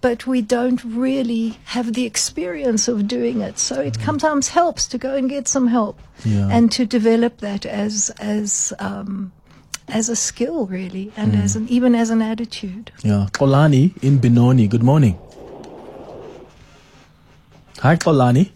but 0.00 0.26
we 0.26 0.42
don't 0.42 0.82
really 0.84 1.58
have 1.66 1.94
the 1.94 2.04
experience 2.04 2.86
of 2.86 3.08
doing 3.08 3.40
it. 3.40 3.58
So 3.58 3.80
it 3.80 3.96
sometimes 4.00 4.48
helps 4.48 4.86
to 4.88 4.98
go 4.98 5.14
and 5.14 5.28
get 5.30 5.48
some 5.48 5.68
help 5.68 5.98
Yeah. 6.24 6.48
and 6.50 6.70
to 6.72 6.84
develop 6.84 7.38
that 7.38 7.64
as 7.66 8.10
as 8.20 8.72
um, 8.78 9.32
as 9.88 10.08
a 10.10 10.16
skill, 10.16 10.66
really, 10.66 11.10
and 11.16 11.34
as 11.34 11.56
an 11.56 11.66
even 11.68 11.94
as 11.94 12.10
an 12.10 12.20
attitude. 12.20 12.92
Yeah. 13.02 13.26
Kolani 13.32 13.92
in 14.02 14.18
Benoni. 14.18 14.68
Good 14.68 14.82
morning. 14.82 15.18
Hi, 17.80 17.96
Kolani. 17.96 18.50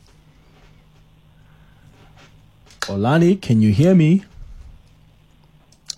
Kolani, 2.82 3.40
can 3.40 3.62
you 3.62 3.72
hear 3.72 3.94
me? 3.94 4.24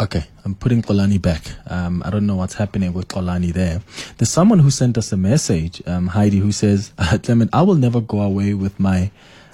Okay, 0.01 0.25
I'm 0.45 0.55
putting 0.55 0.83
Kolani 0.83 1.21
back. 1.21 1.43
Um, 1.67 2.03
I 2.05 2.11
don't 2.11 2.27
know 2.27 2.37
what's 2.37 2.55
happening 2.55 2.93
with 2.93 3.09
Kolani 3.09 3.53
there. 3.53 3.81
There's 4.19 4.31
someone 4.31 4.59
who 4.59 4.71
sent 4.71 4.99
us 4.99 5.13
a 5.13 5.17
message, 5.17 5.83
um, 5.87 6.09
Heidi, 6.09 6.39
who 6.39 6.53
says, 6.53 6.93
Clement, 7.23 7.51
I 7.53 7.63
will 7.63 7.75
never 7.77 8.01
go 8.01 8.21
away 8.21 8.55
with 8.55 8.79
my 8.79 9.11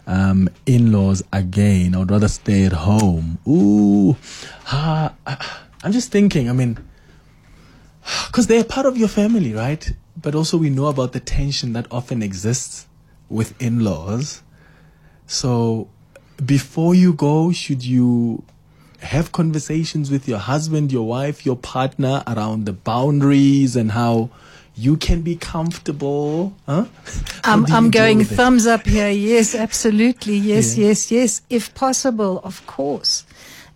um, 0.07 0.49
in-laws 0.67 1.23
again. 1.33 1.95
I 1.95 1.99
would 1.99 2.11
rather 2.11 2.29
stay 2.29 2.65
at 2.65 2.73
home. 2.73 3.39
Ooh, 3.47 4.17
ah, 4.67 5.15
I'm 5.83 5.93
just 5.93 6.11
thinking. 6.11 6.49
I 6.49 6.53
mean, 6.53 6.79
because 8.27 8.47
they're 8.47 8.65
part 8.65 8.87
of 8.87 8.97
your 8.97 9.09
family, 9.09 9.53
right? 9.53 9.93
but 10.21 10.35
also 10.35 10.57
we 10.57 10.71
know 10.71 10.87
about 10.87 11.13
the 11.13 11.21
tension 11.21 11.73
that 11.73 11.87
often 11.91 12.23
exists 12.23 12.87
with 13.29 13.61
in-laws. 13.61 14.43
So 15.27 15.89
before 16.45 16.95
you 16.95 17.13
go, 17.13 17.53
should 17.53 17.85
you 17.85 18.43
have 19.01 19.33
conversations 19.33 20.11
with 20.11 20.29
your 20.29 20.39
husband, 20.39 20.93
your 20.93 21.07
wife, 21.07 21.45
your 21.47 21.57
partner 21.57 22.23
around 22.27 22.67
the 22.67 22.73
boundaries 22.73 23.77
and 23.77 23.93
how 23.93 24.31
you 24.75 24.97
can 24.97 25.23
be 25.23 25.37
comfortable? 25.37 26.55
Huh? 26.67 26.87
I'm, 27.45 27.67
I'm 27.73 27.91
going 27.91 28.25
thumbs 28.25 28.67
up 28.67 28.87
here. 28.87 29.11
Yes, 29.11 29.55
absolutely. 29.55 30.37
Yes, 30.37 30.77
Yeah. 30.77 30.89
yes, 30.89 31.11
yes. 31.11 31.43
If 31.51 31.75
possible, 31.75 32.41
of 32.45 32.67
course. 32.67 33.25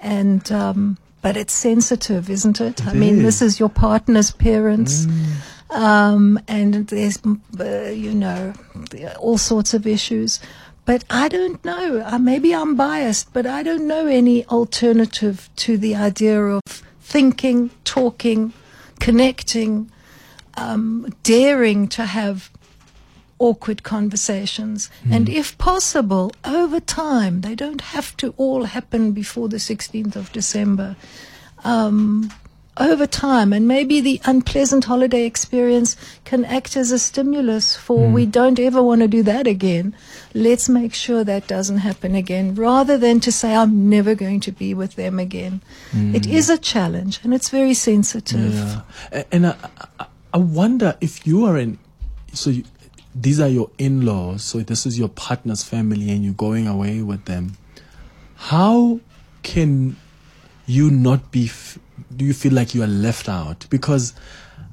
And, 0.00 0.50
um, 0.53 0.98
but 1.22 1.37
it's 1.37 1.55
sensitive, 1.55 2.29
isn't 2.29 2.61
it? 2.61 2.87
I 2.87 2.90
It 2.90 2.96
mean, 2.96 3.22
this 3.22 3.40
is. 3.40 3.59
your 3.59 3.70
partner's 3.70 4.31
parents. 4.31 5.07
Um, 5.70 6.38
and 6.46 6.87
there's, 6.88 7.16
mm, 7.18 7.40
uh, 7.59 7.90
you 7.90 8.12
know, 8.14 8.53
all 9.18 9.38
sorts 9.38 9.72
of 9.74 9.87
issues. 9.87 10.38
But 10.85 11.05
I 11.09 11.29
don't 11.29 11.64
know. 11.64 12.03
Uh, 12.05 12.18
maybe 12.18 12.55
I'm 12.55 12.75
biased, 12.75 13.33
but 13.33 13.47
I 13.47 13.62
don't 13.62 13.87
know 13.87 14.07
any 14.07 14.44
alternative 14.47 15.49
to 15.57 15.79
the 15.79 15.94
idea 15.97 16.40
of 16.42 16.62
thinking, 17.01 17.70
talking, 17.85 18.53
connecting, 19.01 19.90
um, 20.57 21.14
daring 21.23 21.88
to 21.88 22.05
have 22.05 22.51
awkward 23.38 23.83
conversations. 23.83 24.90
And 25.11 25.29
if 25.29 25.57
possible, 25.59 26.33
over 26.44 26.81
time, 26.81 27.40
they 27.40 27.55
don't 27.55 27.81
have 27.81 28.16
to 28.18 28.33
all 28.37 28.64
happen 28.64 29.12
before 29.12 29.49
the 29.49 29.57
16th 29.57 30.16
of 30.16 30.33
December. 30.33 30.97
Um, 31.64 32.31
over 32.77 33.07
time, 33.07 33.53
and 33.53 33.69
maybe 33.69 34.01
the 34.01 34.21
unpleasant 34.25 34.85
holiday 34.85 35.25
experience 35.25 35.97
can 36.25 36.45
act 36.45 36.77
as 36.77 36.91
a 36.91 36.99
stimulus 36.99 37.77
for 37.77 38.07
hmm. 38.07 38.13
we 38.13 38.27
don't 38.27 38.59
ever 38.59 38.83
want 38.83 39.01
to 39.01 39.09
do 39.09 39.23
that 39.23 39.47
again. 39.47 39.95
Let's 40.35 40.69
make 40.69 40.93
sure 40.93 41.23
that 41.25 41.47
doesn't 41.47 41.79
happen 41.79 42.15
again, 42.15 42.55
rather 42.55 42.99
than 42.99 43.21
to 43.21 43.31
say, 43.31 43.55
I'm 43.55 43.89
never 43.89 44.15
going 44.15 44.41
to 44.41 44.53
be 44.53 44.75
with 44.75 44.97
them 44.97 45.19
again. 45.19 45.63
It 45.93 46.27
hmm. 46.27 46.33
is 46.33 46.51
a 46.51 46.59
challenge, 46.59 47.21
and 47.23 47.33
it's 47.33 47.49
very 47.51 47.75
sensitive. 47.75 48.55
Yeah. 48.55 49.25
And 49.31 49.47
I, 49.47 49.57
I, 50.01 50.07
I 50.35 50.39
wonder 50.39 50.97
if 51.01 51.27
you 51.27 51.45
are 51.45 51.57
in, 51.57 51.79
so 52.33 52.51
you, 52.51 52.65
these 53.15 53.39
are 53.39 53.49
your 53.49 53.71
in 53.79 54.05
laws, 54.05 54.43
so 54.43 54.59
this 54.59 54.85
is 54.85 54.99
your 54.99 55.09
partner's 55.09 55.63
family 55.63 56.11
and 56.11 56.25
you're 56.25 56.35
going 56.35 56.67
away 56.67 57.03
with 57.03 57.27
them. 57.27 57.57
How 58.35 58.99
can 59.45 59.97
you 60.67 60.91
not 60.91 61.31
be, 61.31 61.47
f- 61.47 61.79
do 62.16 62.24
you 62.24 62.35
feel 62.35 62.53
like 62.53 62.74
you 62.74 62.83
are 62.83 62.88
left 62.88 63.29
out? 63.29 63.66
Because, 63.70 64.14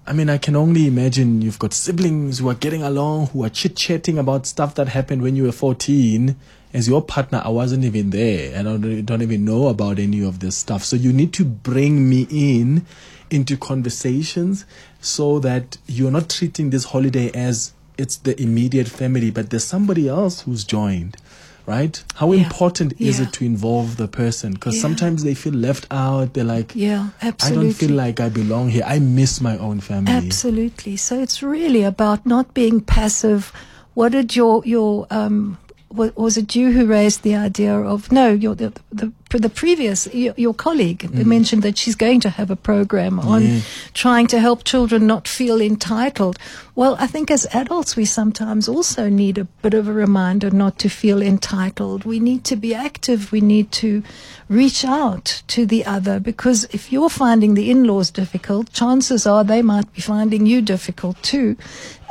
I 0.06 0.13
mean, 0.13 0.30
I 0.30 0.38
can 0.38 0.56
only 0.56 0.88
imagine 0.88 1.41
you've 1.41 1.60
got 1.60 1.73
siblings 1.73 2.39
who 2.39 2.49
are 2.49 2.56
getting 2.56 2.84
along, 2.84 3.27
who 3.27 3.43
are 3.43 3.49
chit 3.49 3.75
chatting 3.75 4.17
about 4.17 4.45
stuff 4.45 4.75
that 4.75 4.89
happened 4.89 5.21
when 5.21 5.36
you 5.36 5.43
were 5.43 5.51
14. 5.51 6.36
As 6.73 6.88
your 6.88 7.01
partner, 7.01 7.41
I 7.43 7.49
wasn't 7.49 7.84
even 7.84 8.12
there 8.12 8.56
and 8.56 8.69
I 8.69 8.71
don't, 8.77 9.06
don't 9.06 9.21
even 9.21 9.43
know 9.43 9.67
about 9.67 9.99
any 9.99 10.23
of 10.23 10.39
this 10.39 10.56
stuff. 10.56 10.84
So 10.86 10.95
you 10.95 11.12
need 11.12 11.34
to 11.34 11.43
bring 11.43 12.10
me 12.10 12.27
in 12.30 12.86
into 13.30 13.58
conversations 13.58 14.65
so 14.99 15.39
that 15.39 15.77
you're 15.88 16.12
not 16.12 16.30
treating 16.30 16.69
this 16.69 16.86
holiday 16.86 17.32
as 17.32 17.73
it's 17.97 18.17
the 18.17 18.39
immediate 18.41 18.88
family, 18.88 19.32
but 19.32 19.49
there's 19.49 19.63
somebody 19.63 20.08
else 20.08 20.41
who's 20.41 20.63
joined, 20.63 21.17
right? 21.65 22.04
How 22.15 22.32
Yeah. 22.32 22.43
important 22.43 22.93
is 23.00 23.19
Yeah. 23.19 23.26
it 23.26 23.34
to 23.34 23.45
involve 23.45 23.97
the 23.97 24.08
person? 24.08 24.54
Because 24.54 24.76
Yeah. 24.76 24.82
sometimes 24.82 25.24
they 25.24 25.34
feel 25.34 25.54
left 25.54 25.88
out. 25.91 26.34
They're 26.34 26.43
like, 26.58 26.74
Yeah, 26.76 27.10
absolutely. 27.21 27.60
I 27.60 27.63
don't 27.63 27.74
feel 27.76 27.95
like 27.95 28.19
I 28.19 28.30
belong 28.30 28.69
here. 28.69 28.84
I 28.86 29.00
miss 29.00 29.41
my 29.41 29.58
own 29.58 29.80
family. 29.80 30.12
Absolutely. 30.12 30.97
So 30.97 31.19
it's 31.19 31.41
really 31.43 31.84
about 31.84 32.26
not 32.26 32.54
being 32.54 32.82
passive. 32.82 33.52
What 33.93 34.12
did 34.13 34.36
your 34.36 34.62
your 34.65 35.08
um 35.12 35.58
was 35.93 36.38
it 36.38 36.56
you 36.56 36.71
who 36.71 36.86
raised 36.86 37.21
the 37.24 37.36
idea 37.36 37.76
of 37.78 38.12
no 38.12 38.32
your 38.32 38.56
the 38.56 38.71
the, 38.93 39.12
the 39.39 39.50
previous 39.50 40.08
your, 40.13 40.34
your 40.38 40.54
colleague 40.54 41.00
mm. 41.00 41.26
mentioned 41.26 41.63
that 41.63 41.78
she's 41.78 41.96
going 41.96 42.20
to 42.22 42.30
have 42.30 42.52
a 42.52 42.56
program 42.56 43.20
on 43.20 43.41
Yeah. 43.41 43.60
trying 43.94 44.28
to 44.28 44.39
help 44.39 44.63
children 44.63 45.08
not 45.08 45.28
feel 45.28 45.62
entitled. 45.62 46.38
Well, 46.76 46.96
I 47.00 47.08
think 47.08 47.30
as 47.30 47.48
adults 47.54 47.96
we 47.96 48.06
sometimes 48.06 48.67
also 48.70 49.10
need 49.10 49.38
a 49.38 49.44
bit 49.62 49.74
of 49.74 49.88
a 49.88 49.94
reminder 49.94 50.50
not 50.52 50.80
to 50.80 50.89
feel 50.89 51.22
entitled. 51.22 52.06
We 52.06 52.20
need 52.20 52.44
to 52.46 52.56
be 52.56 52.74
active. 52.74 53.32
We 53.32 53.41
need 53.41 53.72
to 53.74 54.04
reach 54.50 54.84
out 54.86 55.44
to 55.48 55.65
the 55.65 55.86
other 55.86 56.20
because 56.20 56.65
if 56.72 56.91
you're 56.91 57.10
finding 57.10 57.54
the 57.54 57.70
in-laws 57.70 58.12
difficult, 58.12 58.72
chances 58.74 59.28
are 59.28 59.44
they 59.44 59.62
might 59.62 59.91
be 59.94 60.02
finding 60.02 60.46
you 60.46 60.62
difficult 60.62 61.22
too. 61.24 61.58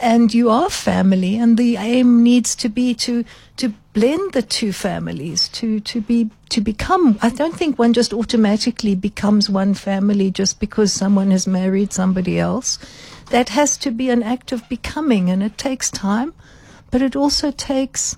And 0.02 0.32
you 0.32 0.50
are 0.50 0.70
family 0.70 1.36
and 1.36 1.58
the 1.58 1.76
aim 1.76 2.22
needs 2.22 2.54
to 2.56 2.68
be 2.68 2.94
to 2.94 3.24
to 3.56 3.74
blend 3.92 4.32
the 4.32 4.42
two 4.42 4.72
families 4.72 5.48
to 5.48 5.80
to 5.80 6.00
be 6.00 6.30
to 6.48 6.60
become 6.60 7.18
I 7.22 7.30
don't 7.30 7.56
think 7.56 7.78
one 7.78 7.92
just 7.92 8.12
automatically 8.12 8.94
becomes 8.94 9.50
one 9.50 9.74
family 9.74 10.30
just 10.30 10.60
because 10.60 10.92
someone 10.92 11.30
has 11.30 11.46
married 11.46 11.92
somebody 11.92 12.38
else. 12.38 12.78
That 13.30 13.50
has 13.50 13.76
to 13.78 13.90
be 13.90 14.10
an 14.10 14.22
act 14.22 14.52
of 14.52 14.68
becoming 14.68 15.30
and 15.30 15.42
it 15.42 15.56
takes 15.58 15.90
time, 15.90 16.34
but 16.90 17.02
it 17.02 17.14
also 17.14 17.50
takes 17.50 18.16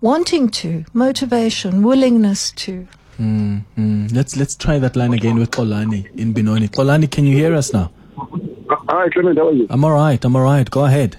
wanting 0.00 0.48
to, 0.48 0.84
motivation, 0.92 1.82
willingness 1.82 2.52
to. 2.52 2.86
Mm, 3.18 4.14
let's 4.14 4.36
let's 4.36 4.54
try 4.54 4.78
that 4.78 4.96
line 4.96 5.12
again 5.12 5.38
with 5.38 5.50
Kolani 5.50 6.06
in 6.16 6.32
Benoni. 6.32 6.68
Kolani, 6.68 7.10
can 7.10 7.24
you 7.24 7.36
hear 7.36 7.54
us 7.54 7.72
now? 7.72 7.90
Hi, 8.70 9.08
Clement, 9.10 9.38
how 9.38 9.48
are 9.48 9.52
you? 9.52 9.66
I'm 9.70 9.84
all 9.84 9.92
right. 9.92 10.22
I'm 10.24 10.36
all 10.36 10.42
right. 10.42 10.70
Go 10.70 10.84
ahead. 10.84 11.18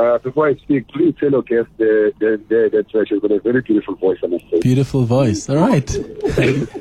Uh, 0.00 0.16
before 0.18 0.48
I 0.48 0.54
speak, 0.56 0.88
please 0.88 1.14
tell 1.20 1.30
your 1.30 1.42
guest 1.42 1.68
the, 1.76 2.12
the, 2.18 2.40
the, 2.48 2.70
that 2.72 2.94
uh, 2.94 3.04
she's 3.04 3.20
got 3.20 3.30
a 3.32 3.40
very 3.40 3.60
beautiful 3.60 3.96
voice, 3.96 4.18
I 4.24 4.28
must 4.28 4.48
say. 4.50 4.60
Beautiful 4.60 5.04
voice. 5.04 5.48
All 5.50 5.56
right. 5.56 5.90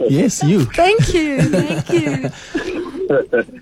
yes, 0.09 0.41
you. 0.43 0.63
Thank 0.63 1.13
you, 1.13 1.41
thank 1.41 1.89
you. 1.89 2.29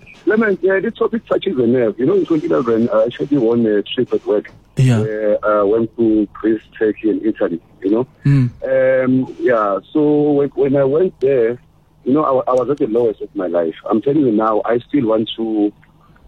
Clement, 0.25 0.63
uh, 0.63 0.79
this 0.79 0.93
topic 0.93 1.25
touches 1.25 1.57
a 1.57 1.65
nerve. 1.65 1.97
You 1.97 2.05
know, 2.05 2.13
in 2.13 2.25
2011, 2.27 2.89
I 2.89 3.05
actually 3.05 3.37
won 3.39 3.65
a 3.65 3.81
trip 3.81 4.13
at 4.13 4.23
work. 4.27 4.51
Yeah. 4.75 4.99
Uh, 4.99 5.37
I 5.41 5.63
went 5.63 5.95
to 5.97 6.27
Greece, 6.33 6.61
Turkey, 6.77 7.09
and 7.09 7.25
Italy, 7.25 7.59
you 7.81 7.89
know. 7.89 8.07
Mm. 8.25 9.05
Um, 9.05 9.35
yeah, 9.39 9.79
so 9.91 10.33
when, 10.33 10.49
when 10.49 10.75
I 10.75 10.83
went 10.83 11.19
there, 11.19 11.59
you 12.03 12.13
know, 12.13 12.23
I, 12.23 12.51
I 12.51 12.53
was 12.53 12.69
at 12.69 12.77
the 12.77 12.87
lowest 12.87 13.21
of 13.21 13.35
my 13.35 13.47
life. 13.47 13.75
I'm 13.89 14.01
telling 14.01 14.21
you 14.21 14.31
now, 14.31 14.61
I 14.65 14.77
still 14.79 15.07
want 15.07 15.31
to, 15.37 15.73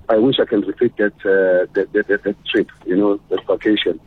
I 0.10 0.18
wish 0.18 0.40
I 0.40 0.46
can 0.46 0.62
repeat 0.62 0.98
that, 0.98 1.14
uh, 1.20 1.72
that, 1.74 1.94
that, 1.94 2.08
that, 2.08 2.24
that 2.24 2.46
trip, 2.46 2.70
you 2.86 2.98
know, 2.98 3.20
that 3.30 3.46
vacation. 3.46 4.00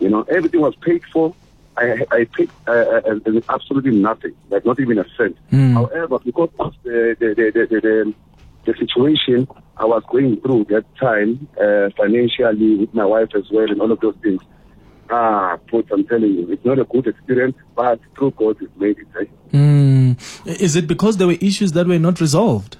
You 0.00 0.08
know, 0.08 0.22
everything 0.22 0.62
was 0.62 0.74
paid 0.76 1.02
for. 1.12 1.34
I, 1.76 2.04
I 2.10 2.24
paid 2.24 2.50
uh, 2.66 3.00
absolutely 3.48 3.92
nothing, 3.92 4.34
like 4.48 4.64
not 4.64 4.80
even 4.80 4.98
a 4.98 5.04
cent. 5.16 5.36
Mm. 5.52 5.74
However, 5.74 6.18
because 6.18 6.50
of 6.58 6.74
the, 6.82 7.16
the, 7.20 7.34
the, 7.34 7.50
the, 7.52 7.80
the, 7.80 8.14
the, 8.64 8.78
situation 8.78 9.46
I 9.76 9.84
was 9.84 10.02
going 10.10 10.40
through 10.40 10.64
that 10.70 10.84
time, 10.96 11.46
uh, 11.60 11.90
financially 11.96 12.76
with 12.76 12.94
my 12.94 13.04
wife 13.04 13.30
as 13.34 13.44
well 13.50 13.70
and 13.70 13.80
all 13.80 13.92
of 13.92 14.00
those 14.00 14.16
things, 14.22 14.42
ah, 15.10 15.58
put, 15.68 15.90
I'm 15.92 16.04
telling 16.04 16.34
you, 16.34 16.50
it's 16.50 16.64
not 16.64 16.78
a 16.78 16.84
good 16.84 17.06
experience, 17.06 17.56
but 17.74 18.00
through 18.16 18.32
God, 18.32 18.60
it 18.62 18.70
made 18.78 18.98
it. 18.98 19.06
Eh? 19.20 19.24
Mm. 19.56 20.60
Is 20.60 20.76
it 20.76 20.86
because 20.86 21.18
there 21.18 21.26
were 21.26 21.38
issues 21.40 21.72
that 21.72 21.86
were 21.86 21.98
not 21.98 22.20
resolved? 22.20 22.76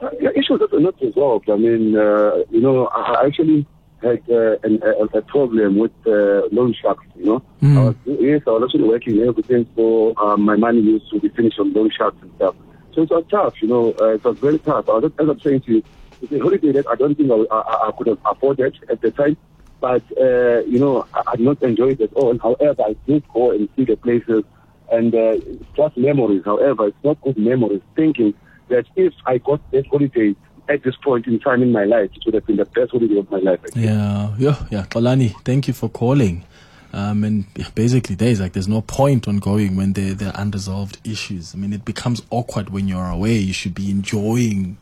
Uh, 0.00 0.10
yeah, 0.20 0.30
issues 0.30 0.58
that 0.60 0.67
were 0.67 0.67
not 0.80 1.00
resolved. 1.00 1.50
I 1.50 1.56
mean, 1.56 1.96
uh, 1.96 2.44
you 2.50 2.60
know, 2.60 2.86
I 2.88 3.26
actually 3.26 3.66
had 4.02 4.22
uh, 4.30 4.56
an, 4.62 4.80
a, 4.82 5.18
a 5.18 5.22
problem 5.22 5.78
with 5.78 5.92
uh, 6.06 6.46
loan 6.52 6.74
sharks, 6.80 7.04
you 7.16 7.24
know. 7.24 7.42
Mm. 7.62 7.76
I 7.76 7.84
was, 7.84 7.96
yes, 8.04 8.42
I 8.46 8.50
was 8.50 8.62
actually 8.64 8.88
working 8.88 9.20
everything, 9.20 9.66
so 9.74 10.14
um, 10.16 10.42
my 10.42 10.56
money 10.56 10.80
used 10.80 11.10
to 11.10 11.20
be 11.20 11.28
finished 11.30 11.58
on 11.58 11.72
loan 11.72 11.90
sharks 11.96 12.16
and 12.22 12.32
stuff. 12.36 12.54
So 12.94 13.02
it 13.02 13.10
was 13.10 13.24
tough, 13.30 13.54
you 13.60 13.68
know, 13.68 13.94
uh, 14.00 14.14
it 14.14 14.24
was 14.24 14.36
very 14.38 14.58
tough. 14.60 14.88
I 14.88 14.92
was, 14.98 15.12
as 15.18 15.28
I'm 15.28 15.40
saying 15.40 15.62
to 15.62 15.72
you, 15.72 15.82
it's 16.22 16.32
a 16.32 16.38
holiday 16.38 16.72
that 16.72 16.86
I 16.88 16.94
don't 16.94 17.14
think 17.16 17.30
I, 17.30 17.54
I, 17.54 17.88
I 17.88 17.90
could 17.96 18.08
have 18.08 18.18
afforded 18.24 18.76
at 18.90 19.00
the 19.00 19.10
time. 19.10 19.36
But, 19.80 20.02
uh, 20.20 20.60
you 20.66 20.78
know, 20.78 21.06
I, 21.14 21.22
I 21.28 21.36
did 21.36 21.44
not 21.44 21.62
enjoy 21.62 21.90
it 21.90 22.00
at 22.00 22.12
all. 22.14 22.36
However, 22.38 22.82
I 22.82 22.96
did 23.06 23.22
go 23.32 23.52
and 23.52 23.68
see 23.76 23.84
the 23.84 23.96
places 23.96 24.42
and 24.90 25.14
uh, 25.14 25.36
just 25.76 25.96
memories. 25.96 26.42
However, 26.44 26.88
it's 26.88 27.04
not 27.04 27.20
good 27.20 27.38
memories. 27.38 27.82
Thinking 27.94 28.34
that 28.68 28.86
if 28.96 29.12
I 29.26 29.38
got 29.38 29.60
that 29.70 29.86
holiday 29.86 30.34
at 30.68 30.82
this 30.82 30.96
point 30.96 31.26
in 31.26 31.38
time 31.40 31.62
in 31.62 31.72
my 31.72 31.84
life, 31.84 32.10
it 32.14 32.24
would 32.24 32.34
have 32.34 32.46
been 32.46 32.56
the 32.56 32.64
best 32.64 32.90
holiday 32.92 33.18
of 33.18 33.30
my 33.30 33.38
life. 33.38 33.60
I. 33.74 33.78
Yeah, 33.78 34.34
yeah, 34.38 34.66
yeah. 34.70 34.82
Kolani, 34.84 35.34
thank 35.44 35.68
you 35.68 35.74
for 35.74 35.88
calling. 35.88 36.44
Um, 36.92 37.22
and 37.24 37.44
basically, 37.74 38.14
there's 38.14 38.40
like 38.40 38.52
there's 38.54 38.68
no 38.68 38.80
point 38.80 39.28
on 39.28 39.38
going 39.38 39.76
when 39.76 39.92
there 39.92 40.14
there 40.14 40.28
are 40.34 40.40
unresolved 40.40 40.98
issues. 41.04 41.54
I 41.54 41.58
mean, 41.58 41.72
it 41.72 41.84
becomes 41.84 42.22
awkward 42.30 42.70
when 42.70 42.88
you're 42.88 43.08
away. 43.08 43.34
You 43.36 43.52
should 43.52 43.74
be 43.74 43.90
enjoying 43.90 44.78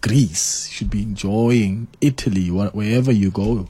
Greece. 0.00 0.68
You 0.68 0.74
should 0.74 0.90
be 0.90 1.02
enjoying 1.02 1.88
Italy, 2.00 2.48
wh- 2.48 2.74
wherever 2.74 3.10
you 3.12 3.30
go. 3.30 3.68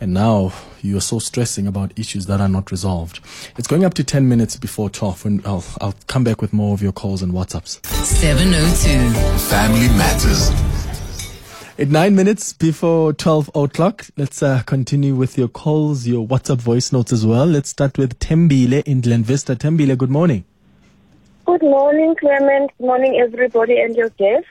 And 0.00 0.14
now 0.14 0.52
you're 0.80 1.02
so 1.02 1.18
stressing 1.18 1.66
about 1.66 1.92
issues 1.98 2.24
that 2.26 2.40
are 2.40 2.48
not 2.48 2.70
resolved. 2.70 3.20
It's 3.58 3.68
going 3.68 3.84
up 3.84 3.92
to 3.94 4.04
10 4.04 4.26
minutes 4.26 4.56
before 4.56 4.88
12, 4.88 5.26
and 5.26 5.46
I'll, 5.46 5.62
I'll 5.78 5.94
come 6.06 6.24
back 6.24 6.40
with 6.40 6.54
more 6.54 6.72
of 6.72 6.80
your 6.80 6.92
calls 6.92 7.20
and 7.20 7.34
WhatsApps. 7.34 7.84
702. 7.84 8.76
702. 8.76 9.38
Family 9.50 9.88
Matters. 9.98 10.79
At 11.80 11.88
nine 11.88 12.14
minutes 12.14 12.52
before 12.52 13.14
12 13.14 13.52
o'clock, 13.54 14.06
let's 14.18 14.42
uh, 14.42 14.62
continue 14.66 15.14
with 15.14 15.38
your 15.38 15.48
calls, 15.48 16.06
your 16.06 16.26
WhatsApp 16.26 16.58
voice 16.58 16.92
notes 16.92 17.10
as 17.10 17.24
well. 17.24 17.46
Let's 17.46 17.70
start 17.70 17.96
with 17.96 18.18
Tembile 18.18 18.82
in 18.84 19.00
Glen 19.00 19.24
Vista. 19.24 19.56
Tembile, 19.56 19.96
good 19.96 20.10
morning. 20.10 20.44
Good 21.46 21.62
morning, 21.62 22.14
Clement. 22.16 22.70
Good 22.76 22.86
morning, 22.86 23.18
everybody, 23.18 23.80
and 23.80 23.96
your 23.96 24.10
guest. 24.10 24.44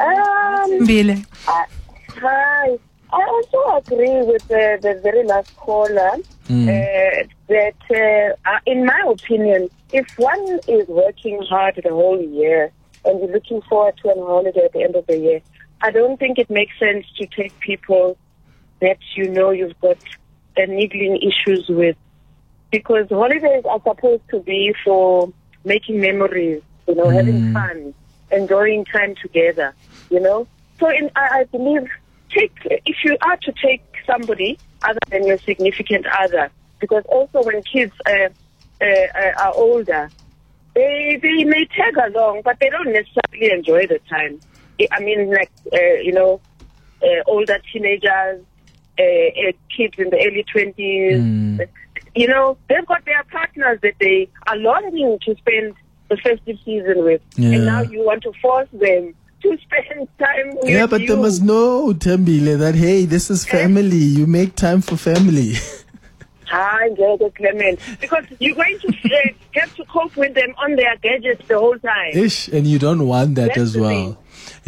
Um, 0.00 0.80
Mbile. 0.80 1.24
I- 1.46 1.66
hi. 2.08 2.78
I 3.12 3.22
also 3.22 3.76
agree 3.76 4.22
with 4.24 4.46
the, 4.48 4.78
the 4.82 5.00
very 5.04 5.22
last 5.24 5.56
caller 5.56 6.14
uh, 6.14 6.18
that, 6.50 7.74
uh, 7.88 8.50
uh, 8.50 8.58
in 8.66 8.84
my 8.84 9.04
opinion, 9.06 9.68
if 9.92 10.18
one 10.18 10.58
is 10.66 10.88
working 10.88 11.40
hard 11.48 11.80
the 11.82 11.90
whole 11.90 12.20
year 12.20 12.72
and 13.04 13.20
you're 13.20 13.30
looking 13.30 13.62
forward 13.62 13.94
to 14.02 14.10
a 14.10 14.14
holiday 14.14 14.64
at 14.64 14.72
the 14.72 14.82
end 14.82 14.96
of 14.96 15.06
the 15.06 15.16
year, 15.16 15.40
I 15.82 15.90
don't 15.90 16.18
think 16.18 16.38
it 16.38 16.50
makes 16.50 16.78
sense 16.78 17.06
to 17.18 17.26
take 17.26 17.58
people 17.60 18.16
that 18.80 18.98
you 19.14 19.30
know 19.30 19.50
you've 19.50 19.78
got 19.80 19.98
uh, 20.56 20.62
niggling 20.66 21.18
issues 21.18 21.66
with 21.68 21.96
because 22.70 23.08
holidays 23.08 23.64
are 23.68 23.80
supposed 23.84 24.22
to 24.30 24.40
be 24.40 24.74
for 24.84 25.32
making 25.64 26.00
memories, 26.00 26.62
you 26.86 26.94
know, 26.94 27.08
having 27.10 27.52
fun, 27.52 27.94
enjoying 28.30 28.84
time 28.86 29.14
together, 29.20 29.74
you 30.10 30.20
know. 30.20 30.46
So 30.78 30.88
in, 30.88 31.10
I, 31.16 31.40
I 31.40 31.44
believe 31.44 31.88
take 32.30 32.52
if 32.64 32.96
you 33.04 33.16
are 33.22 33.36
to 33.36 33.52
take 33.64 33.82
somebody 34.06 34.58
other 34.82 34.98
than 35.10 35.26
your 35.26 35.38
significant 35.38 36.06
other, 36.20 36.50
because 36.80 37.04
also 37.06 37.42
when 37.42 37.62
kids 37.62 37.92
uh, 38.06 38.28
uh, 38.80 38.84
uh, 38.84 39.32
are 39.42 39.54
older, 39.54 40.10
they 40.74 41.18
they 41.22 41.44
may 41.44 41.66
tag 41.66 41.96
along, 41.96 42.42
but 42.44 42.58
they 42.60 42.68
don't 42.70 42.92
necessarily 42.92 43.52
enjoy 43.52 43.86
the 43.86 44.00
time. 44.08 44.40
I- 44.90 45.00
mean, 45.00 45.30
like 45.30 45.50
uh, 45.72 45.94
you 46.02 46.12
know, 46.12 46.40
uh, 47.02 47.22
older 47.26 47.58
teenagers, 47.72 48.42
uh, 48.98 49.02
uh, 49.02 49.52
kids 49.74 49.94
in 49.98 50.10
the 50.10 50.16
early 50.26 50.44
twenties. 50.50 51.60
You 52.14 52.28
know, 52.28 52.56
they've 52.68 52.86
got 52.86 53.04
their 53.04 53.22
partners 53.24 53.78
that 53.82 53.92
they 54.00 54.28
are 54.46 54.56
longing 54.56 55.18
to 55.26 55.36
spend 55.36 55.74
the 56.08 56.16
festive 56.16 56.56
season 56.64 57.04
with, 57.04 57.20
Yeah. 57.36 57.50
and 57.50 57.66
now 57.66 57.82
you 57.82 58.02
want 58.04 58.22
to 58.22 58.32
force 58.40 58.68
them 58.72 59.12
to 59.42 59.58
spend 59.58 60.08
time 60.18 60.56
with 60.56 60.68
Yeah, 60.70 60.86
but 60.86 61.02
you. 61.02 61.08
they 61.08 61.16
must 61.20 61.42
know, 61.42 61.92
Tembile, 61.92 62.58
that 62.58 62.74
hey, 62.74 63.04
this 63.04 63.28
is 63.28 63.44
family. 63.44 63.96
You 63.98 64.26
make 64.26 64.54
time 64.56 64.80
for 64.80 64.96
family. 64.96 65.54
Hi, 66.48 66.88
Gregor 66.90 67.28
Clement. 67.30 67.80
Because 68.00 68.24
you're 68.38 68.54
going 68.54 68.78
to 68.78 68.88
uh, 68.88 69.18
have 69.60 69.74
to 69.74 69.84
cope 69.86 70.16
with 70.16 70.32
them 70.34 70.54
on 70.58 70.76
their 70.76 70.96
gadgets 71.02 71.46
the 71.48 71.58
whole 71.58 71.76
time. 71.80 72.12
Ish, 72.14 72.48
and 72.48 72.66
you 72.66 72.78
don't 72.78 73.06
want 73.06 73.34
that 73.34 73.48
That's 73.48 73.58
as 73.58 73.76
well. 73.76 74.16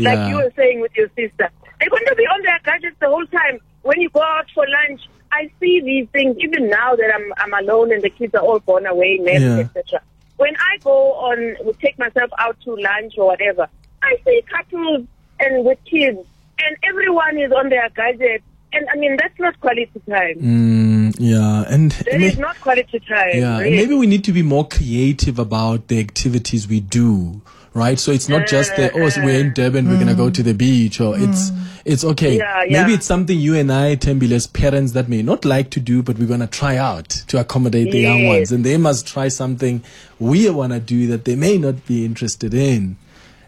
Thing. 0.05 0.19
Like 0.19 0.29
you 0.31 0.37
were 0.37 0.53
saying 0.57 0.81
with 0.81 0.93
your 0.97 1.09
sister. 1.17 1.51
They're 1.81 1.91
going 1.91 2.07
to 2.07 2.15
be 2.17 2.25
on 2.25 2.43
their 2.43 2.59
gadgets 2.65 2.97
the 3.01 3.09
whole 3.09 3.27
time. 3.27 3.61
When 3.83 4.01
you 4.01 4.11
go 4.11 4.23
out 4.23 4.47
for 4.55 4.65
lunch, 4.69 5.03
I 5.31 5.51
see 5.61 5.81
these 5.81 6.09
things 6.13 6.37
even 6.41 6.69
now 6.69 6.97
that 6.97 7.11
I'm 7.15 7.33
I'm 7.37 7.65
alone 7.65 7.93
and 7.93 8.03
the 8.03 8.11
kids 8.11 8.35
are 8.35 8.41
all 8.43 8.59
gone 8.61 8.87
away, 8.87 9.21
Yeah. 9.23 9.59
etc. 9.59 10.01
When 10.39 10.55
I 10.57 10.79
go 10.83 11.13
on, 11.15 11.57
take 11.81 11.99
myself 11.99 12.31
out 12.39 12.57
to 12.65 12.75
lunch 12.77 13.15
or 13.19 13.27
whatever, 13.27 13.69
I 14.03 14.17
see 14.25 14.43
couples 14.51 15.07
and 15.41 15.65
with 15.65 15.79
kids, 15.85 16.19
and 16.59 16.77
everyone 16.83 17.39
is 17.39 17.53
on 17.53 17.69
their 17.69 17.89
gadget. 17.91 18.43
And 18.73 18.87
I 18.93 18.97
mean, 18.97 19.17
that's 19.17 19.39
not 19.39 19.59
quality 19.61 19.91
time. 20.09 20.37
Mm, 20.41 21.17
yeah, 21.19 21.65
and 21.69 21.91
That 21.93 22.19
may- 22.19 22.35
not 22.35 22.61
quality 22.61 22.99
time. 23.01 23.31
yeah, 23.39 23.59
really. 23.61 23.77
maybe 23.77 23.95
we 23.95 24.07
need 24.07 24.25
to 24.25 24.33
be 24.33 24.43
more 24.43 24.67
creative 24.69 25.39
about 25.39 25.89
the 25.89 25.99
activities 26.01 26.69
we 26.69 26.81
do, 26.81 27.41
right? 27.79 27.99
So 27.99 28.13
it's 28.13 28.29
not 28.29 28.47
just 28.47 28.75
the 28.77 28.91
oh, 28.93 29.09
so 29.09 29.25
we're 29.25 29.41
in 29.41 29.55
Durban, 29.55 29.89
we're 29.89 29.99
gonna 29.99 30.15
go 30.15 30.29
to 30.31 30.43
the 30.43 30.53
beach, 30.55 31.01
or 31.01 31.17
it's 31.17 31.51
it's 31.85 32.05
okay. 32.05 32.37
Yeah, 32.37 32.65
Maybe 32.69 32.93
it's 32.95 33.07
something 33.07 33.39
you 33.39 33.55
and 33.55 33.73
I, 33.73 33.97
Tembile, 33.97 34.33
as 34.33 34.47
parents, 34.47 34.93
that 34.93 35.09
may 35.09 35.23
not 35.23 35.45
like 35.45 35.71
to 35.71 35.81
do, 35.81 36.03
but 36.03 36.19
we're 36.19 36.29
gonna 36.29 36.47
try 36.49 36.77
out 36.77 37.09
to 37.29 37.41
accommodate 37.41 37.91
the 37.93 38.01
young 38.01 38.27
ones, 38.27 38.53
and 38.53 38.65
they 38.65 38.77
must 38.77 39.07
try 39.07 39.29
something 39.29 39.83
we 40.19 40.51
wanna 40.51 40.81
do 40.81 41.07
that 41.07 41.25
they 41.25 41.37
may 41.37 41.57
not 41.57 41.87
be 41.87 42.05
interested 42.05 42.53
in, 42.53 42.97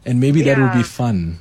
and 0.07 0.21
maybe 0.21 0.43
that 0.43 0.57
will 0.59 0.73
be 0.73 0.83
fun. 0.85 1.39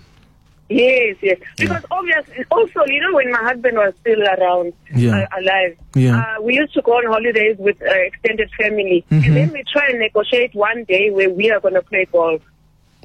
Yes, 0.71 1.15
yes. 1.23 1.39
Because 1.57 1.83
obviously, 1.89 2.45
also, 2.51 2.85
you 2.85 3.01
know, 3.01 3.15
when 3.15 3.31
my 3.31 3.39
husband 3.39 3.75
was 3.75 3.91
still 4.01 4.21
around, 4.21 4.71
Yeah. 4.95 5.21
uh, 5.21 5.39
alive, 5.39 5.75
Yeah. 5.95 6.19
uh, 6.19 6.41
we 6.43 6.53
used 6.57 6.75
to 6.75 6.83
go 6.83 6.91
on 6.93 7.07
holidays 7.07 7.55
with 7.57 7.81
uh, 7.81 7.89
extended 7.91 8.51
family, 8.51 9.03
Mm-hmm. 9.09 9.23
and 9.25 9.35
then 9.35 9.51
we 9.51 9.63
try 9.73 9.87
and 9.89 9.97
negotiate 9.99 10.53
one 10.53 10.83
day 10.83 11.09
where 11.09 11.29
we 11.31 11.49
are 11.49 11.59
going 11.59 11.73
to 11.73 11.81
play 11.81 12.05
golf. 12.11 12.41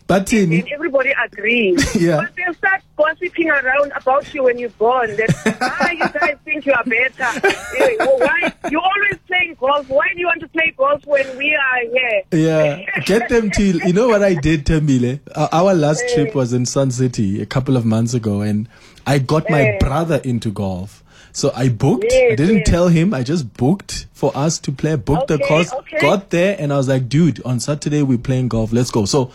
But 0.07 0.31
And 0.35 0.69
everybody 0.71 1.12
agrees. 1.25 1.95
Yeah. 2.01 2.19
But 2.23 2.37
they'll 2.37 2.53
start 2.55 2.83
gossiping 2.97 3.49
around 3.49 3.93
about 3.97 4.33
you 4.35 4.45
when 4.45 4.59
you're 4.59 4.69
gone. 4.71 5.09
That, 5.17 5.59
ah, 5.62 5.90
you 5.90 5.99
guys 6.21 6.37
think 6.45 6.67
you 6.67 6.75
are 6.75 6.85
better. 6.85 7.47
Eh, 7.49 7.97
well, 7.99 8.19
why? 8.19 8.53
You're 8.71 8.83
always 8.83 9.19
playing 9.27 9.57
golf. 9.59 9.88
Why 9.88 10.09
do 10.12 10.21
you 10.21 10.27
want 10.27 10.40
to 10.40 10.49
play 10.49 10.75
golf 10.77 11.07
when 11.07 11.37
we 11.38 11.55
are 11.55 11.81
here? 11.90 12.23
Yeah, 12.33 13.01
get 13.01 13.29
them 13.31 13.51
to. 13.53 13.62
You 13.87 13.93
know 13.95 14.09
what 14.09 14.23
I 14.23 14.35
did, 14.35 14.67
Tembile? 14.67 15.21
Our 15.35 15.73
last 15.75 16.05
trip 16.12 16.35
was 16.35 16.53
in 16.53 16.67
Sun 16.67 16.90
City 16.90 17.40
a 17.40 17.47
couple 17.47 17.77
of 17.77 17.87
months 17.87 18.12
ago, 18.12 18.43
and 18.43 18.69
I 19.07 19.19
got 19.21 19.49
my 19.49 19.62
Eh. 19.62 19.79
brother 19.79 20.21
into 20.23 20.51
golf. 20.51 21.03
So 21.33 21.51
I 21.57 21.69
booked. 21.71 22.05
I 22.05 22.35
didn't 22.37 22.59
yes. 22.59 22.69
tell 22.69 22.88
him. 22.88 23.14
I 23.14 23.23
just 23.23 23.55
booked 23.55 24.07
for 24.12 24.31
us 24.37 24.59
to 24.61 24.71
play. 24.73 24.97
Booked 24.97 25.29
the 25.29 25.38
course. 25.38 25.73
okay. 25.73 25.99
Got 26.01 26.31
there, 26.31 26.57
and 26.59 26.73
I 26.73 26.77
was 26.77 26.88
like, 26.88 27.09
"Dude, 27.09 27.43
on 27.45 27.59
Saturday 27.59 28.03
we're 28.03 28.19
playing 28.19 28.49
golf. 28.49 28.71
Let's 28.73 28.90
go." 28.90 29.07
So. 29.07 29.31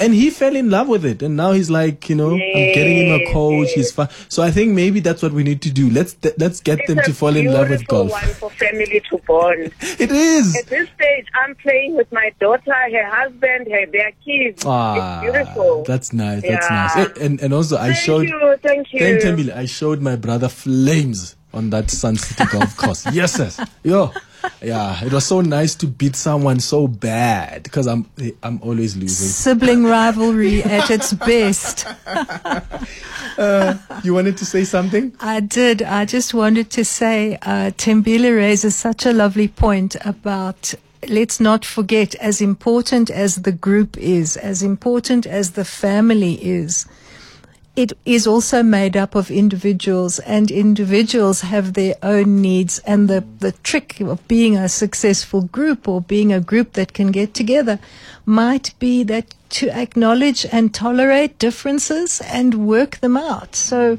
And 0.00 0.14
he 0.14 0.30
fell 0.30 0.54
in 0.54 0.70
love 0.70 0.86
with 0.88 1.04
it, 1.04 1.22
and 1.22 1.36
now 1.36 1.52
he's 1.52 1.70
like, 1.70 2.08
you 2.08 2.14
know, 2.14 2.32
I'm 2.32 2.38
getting 2.74 3.06
him 3.06 3.20
a 3.20 3.32
coach. 3.32 3.68
He's 3.74 3.90
fine. 3.92 4.08
So 4.28 4.42
I 4.42 4.50
think 4.50 4.72
maybe 4.72 5.00
that's 5.00 5.22
what 5.22 5.32
we 5.32 5.42
need 5.42 5.60
to 5.62 5.70
do. 5.70 5.90
Let's 5.90 6.16
let's 6.38 6.60
get 6.60 6.86
them 6.86 6.98
to 7.04 7.12
fall 7.12 7.34
in 7.36 7.52
love 7.52 7.68
with 7.70 7.86
golf. 7.86 8.10
one 8.12 8.22
for 8.34 8.50
family 8.50 9.02
to 9.10 9.18
bond. 9.26 9.72
It 9.98 10.10
is. 10.12 10.56
At 10.56 10.66
this 10.66 10.88
stage, 10.94 11.26
I'm 11.42 11.54
playing 11.56 11.96
with 11.96 12.10
my 12.12 12.32
daughter, 12.40 12.72
her 12.72 13.06
husband, 13.10 13.66
her 13.72 13.86
their 13.86 14.12
kids. 14.24 14.62
Ah, 14.64 15.20
it's 15.22 15.30
beautiful. 15.32 15.82
That's 15.84 16.12
nice. 16.12 16.42
That's 16.42 16.66
Yeah. 16.70 16.90
nice. 16.96 16.96
Eh, 17.18 17.24
And 17.24 17.40
and 17.42 17.52
also 17.52 17.76
I 17.76 17.86
thank 17.92 17.96
showed 17.98 18.28
you, 18.28 18.56
thank 18.62 18.92
you. 18.92 19.00
Thank 19.00 19.20
Tembile. 19.22 19.54
I 19.56 19.66
showed 19.66 20.00
my 20.00 20.14
brother 20.16 20.48
flames 20.48 21.34
on 21.52 21.70
that 21.70 21.90
Sun 21.90 22.16
City 22.16 22.44
golf 22.52 22.76
course. 22.76 23.04
Yes, 23.12 23.38
yes. 23.38 23.58
Yo. 23.82 24.12
Yeah, 24.62 25.04
it 25.04 25.12
was 25.12 25.26
so 25.26 25.40
nice 25.40 25.74
to 25.76 25.86
beat 25.86 26.16
someone 26.16 26.60
so 26.60 26.88
bad 26.88 27.62
because 27.62 27.86
I'm 27.86 28.06
I'm 28.42 28.60
always 28.62 28.96
losing. 28.96 29.28
Sibling 29.28 29.84
rivalry 29.84 30.62
at 30.76 30.90
its 30.90 31.12
best. 31.12 31.86
You 34.04 34.14
wanted 34.14 34.36
to 34.38 34.44
say 34.44 34.64
something? 34.64 35.12
I 35.20 35.40
did. 35.40 35.82
I 35.82 36.04
just 36.04 36.34
wanted 36.34 36.70
to 36.70 36.84
say, 36.84 37.38
uh, 37.42 37.70
Tembile 37.76 38.34
raises 38.36 38.74
such 38.74 39.06
a 39.06 39.12
lovely 39.12 39.48
point 39.48 39.96
about 40.04 40.74
let's 41.08 41.38
not 41.40 41.64
forget, 41.64 42.14
as 42.16 42.40
important 42.40 43.10
as 43.10 43.36
the 43.36 43.52
group 43.52 43.96
is, 43.98 44.36
as 44.36 44.62
important 44.62 45.26
as 45.26 45.52
the 45.52 45.64
family 45.64 46.34
is, 46.44 46.86
it 47.78 47.92
is 48.04 48.26
also 48.26 48.60
made 48.60 48.96
up 48.96 49.14
of 49.14 49.30
individuals 49.30 50.18
and 50.18 50.50
individuals 50.50 51.42
have 51.42 51.74
their 51.74 51.94
own 52.02 52.42
needs 52.42 52.80
and 52.80 53.06
the, 53.06 53.22
the 53.38 53.52
trick 53.52 54.00
of 54.00 54.26
being 54.26 54.56
a 54.56 54.68
successful 54.68 55.42
group 55.42 55.86
or 55.86 56.00
being 56.00 56.32
a 56.32 56.40
group 56.40 56.72
that 56.72 56.92
can 56.92 57.12
get 57.12 57.34
together 57.34 57.78
might 58.26 58.74
be 58.80 59.04
that 59.04 59.32
to 59.50 59.70
acknowledge 59.70 60.44
and 60.50 60.74
tolerate 60.74 61.38
differences 61.38 62.20
and 62.22 62.66
work 62.66 62.98
them 62.98 63.16
out. 63.16 63.54
So 63.54 63.96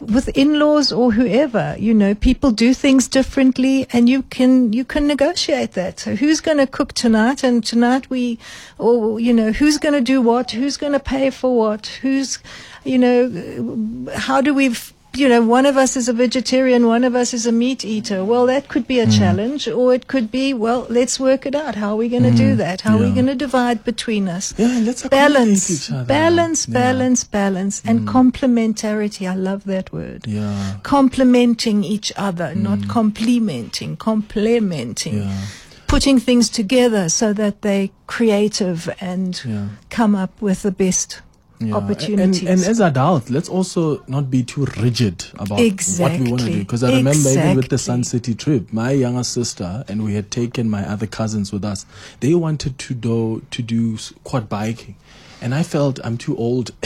with 0.00 0.28
in-laws 0.36 0.92
or 0.92 1.12
whoever, 1.12 1.74
you 1.78 1.94
know, 1.94 2.14
people 2.14 2.50
do 2.50 2.74
things 2.74 3.08
differently 3.08 3.86
and 3.92 4.08
you 4.08 4.22
can, 4.22 4.72
you 4.72 4.84
can 4.84 5.06
negotiate 5.06 5.72
that. 5.72 6.00
So 6.00 6.14
who's 6.14 6.40
going 6.40 6.58
to 6.58 6.66
cook 6.66 6.92
tonight? 6.92 7.42
And 7.42 7.64
tonight 7.64 8.10
we, 8.10 8.38
or, 8.78 9.18
you 9.18 9.32
know, 9.32 9.52
who's 9.52 9.78
going 9.78 9.94
to 9.94 10.00
do 10.00 10.20
what? 10.20 10.50
Who's 10.50 10.76
going 10.76 10.92
to 10.92 11.00
pay 11.00 11.30
for 11.30 11.56
what? 11.56 11.86
Who's, 12.02 12.38
you 12.84 12.98
know, 12.98 14.10
how 14.14 14.40
do 14.40 14.52
we, 14.52 14.74
you 15.16 15.28
know, 15.28 15.42
one 15.42 15.66
of 15.66 15.76
us 15.76 15.96
is 15.96 16.08
a 16.08 16.12
vegetarian, 16.12 16.86
one 16.86 17.04
of 17.04 17.14
us 17.14 17.32
is 17.34 17.46
a 17.46 17.52
meat 17.52 17.84
eater. 17.84 18.24
Well, 18.24 18.46
that 18.46 18.68
could 18.68 18.86
be 18.86 19.00
a 19.00 19.06
challenge, 19.06 19.66
or 19.68 19.94
it 19.94 20.06
could 20.06 20.30
be, 20.30 20.52
well, 20.54 20.86
let's 20.90 21.18
work 21.18 21.46
it 21.46 21.54
out. 21.54 21.74
How 21.74 21.90
are 21.92 21.96
we 21.96 22.08
going 22.08 22.22
to 22.24 22.30
do 22.30 22.56
that? 22.56 22.82
How 22.82 22.96
are 22.96 23.00
we 23.00 23.12
going 23.12 23.26
to 23.26 23.34
divide 23.34 23.84
between 23.84 24.28
us? 24.28 24.54
Yeah, 24.58 24.80
let's 24.82 25.02
balance, 25.08 25.88
balance, 25.88 26.68
Yeah. 26.68 26.72
balance, 26.74 27.24
balance, 27.24 27.82
and 27.84 28.06
complementarity. 28.08 29.28
I 29.30 29.34
love 29.34 29.64
that 29.64 29.92
word. 29.92 30.26
Yeah. 30.26 30.76
Complementing 30.82 31.84
each 31.84 32.12
other, 32.16 32.54
not 32.54 32.88
complementing, 32.88 33.96
complementing. 33.96 35.18
Yeah. 35.22 35.40
Putting 35.86 36.18
things 36.18 36.48
together 36.50 37.08
so 37.08 37.32
that 37.32 37.62
they're 37.62 37.90
creative 38.08 38.90
and 39.00 39.40
Yeah. 39.44 39.68
come 39.88 40.16
up 40.16 40.42
with 40.42 40.62
the 40.62 40.72
best 40.72 41.20
Yeah, 41.58 41.74
opportunities. 41.74 42.42
And, 42.42 42.60
and 42.60 42.68
as 42.68 42.80
adults, 42.80 43.30
let's 43.30 43.48
also 43.48 44.02
not 44.06 44.30
be 44.30 44.42
too 44.42 44.66
rigid 44.78 45.24
about 45.34 45.58
what 45.98 46.20
we 46.20 46.30
want 46.30 46.42
to 46.42 46.52
do. 46.52 46.58
Because 46.58 46.82
I 46.84 46.96
remember 46.96 47.30
even 47.30 47.56
with 47.56 47.70
the 47.70 47.78
Sun 47.78 48.04
City 48.04 48.34
trip, 48.34 48.72
my 48.72 48.90
younger 48.90 49.24
sister 49.24 49.82
and 49.88 50.04
we 50.04 50.14
had 50.14 50.30
taken 50.30 50.68
my 50.68 50.86
other 50.86 51.06
cousins 51.06 51.52
with 51.52 51.64
us. 51.64 51.86
They 52.20 52.34
wanted 52.34 52.78
to 52.78 52.94
do 52.94 53.42
to 53.50 53.62
do 53.62 53.96
quad 54.24 54.48
biking, 54.48 54.96
and 55.40 55.54
I 55.54 55.62
felt 55.62 55.98
I'm 56.04 56.18
too 56.18 56.36
old. 56.36 56.72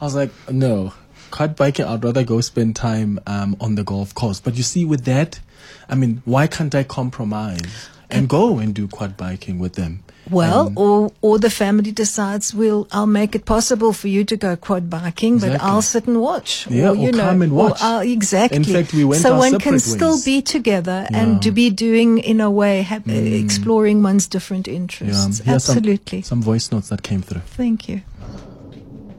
I 0.00 0.04
was 0.04 0.14
like, 0.14 0.30
no. 0.50 0.92
quad 1.32 1.56
biking, 1.56 1.84
I'd 1.84 2.04
rather 2.04 2.22
go 2.22 2.40
spend 2.40 2.76
time 2.76 3.18
um, 3.26 3.56
on 3.60 3.74
the 3.74 3.82
golf 3.82 4.14
course. 4.14 4.38
But 4.38 4.54
you 4.54 4.62
see, 4.62 4.84
with 4.84 5.04
that, 5.06 5.40
I 5.88 5.96
mean, 5.96 6.22
why 6.24 6.46
can't 6.46 6.72
I 6.74 6.84
compromise 6.84 7.88
and 8.08 8.28
go 8.28 8.58
and 8.58 8.72
do 8.72 8.86
quad 8.86 9.16
biking 9.16 9.58
with 9.58 9.74
them? 9.74 10.03
Well, 10.30 10.68
And- 10.68 10.78
or 10.78 11.12
or 11.20 11.38
the 11.38 11.50
family 11.50 11.92
decides 11.92 12.54
we'll 12.54 12.88
I'll 12.92 13.06
make 13.06 13.34
it 13.34 13.44
possible 13.44 13.92
for 13.92 14.08
you 14.08 14.24
to 14.24 14.36
go 14.36 14.56
quad 14.56 14.88
biking, 14.88 15.38
but 15.38 15.60
I'll 15.60 15.82
sit 15.82 16.06
and 16.06 16.20
watch. 16.20 16.66
Yeah, 16.70 16.90
or, 16.90 16.96
you 16.96 17.08
or 17.08 17.12
know, 17.12 17.24
come 17.24 17.42
and 17.42 17.52
watch. 17.52 17.82
Uh, 17.82 17.86
I'll- 17.86 18.00
exactly. 18.00 18.56
In 18.56 18.64
fact, 18.64 18.94
we 18.94 19.04
went 19.04 19.22
so 19.22 19.32
our 19.34 19.38
one 19.38 19.58
can 19.58 19.78
separate 19.78 19.98
still 19.98 20.24
be 20.24 20.40
together 20.42 21.06
Yeah. 21.10 21.18
and 21.20 21.42
to 21.42 21.50
be 21.50 21.70
doing 21.70 22.18
in 22.18 22.40
a 22.40 22.50
way 22.50 22.82
ha- 22.82 22.96
uh, 22.96 23.00
mm. 23.10 23.44
exploring 23.44 24.02
one's 24.02 24.26
different 24.26 24.66
yeah, 24.66 24.74
interests. 24.74 25.38
some- 25.38 25.54
Absolutely. 25.54 26.22
Some, 26.22 26.42
voice 26.42 26.72
notes 26.72 26.88
that 26.88 27.02
came 27.02 27.20
through. 27.22 27.42
Thank 27.56 27.88
you. 27.88 28.02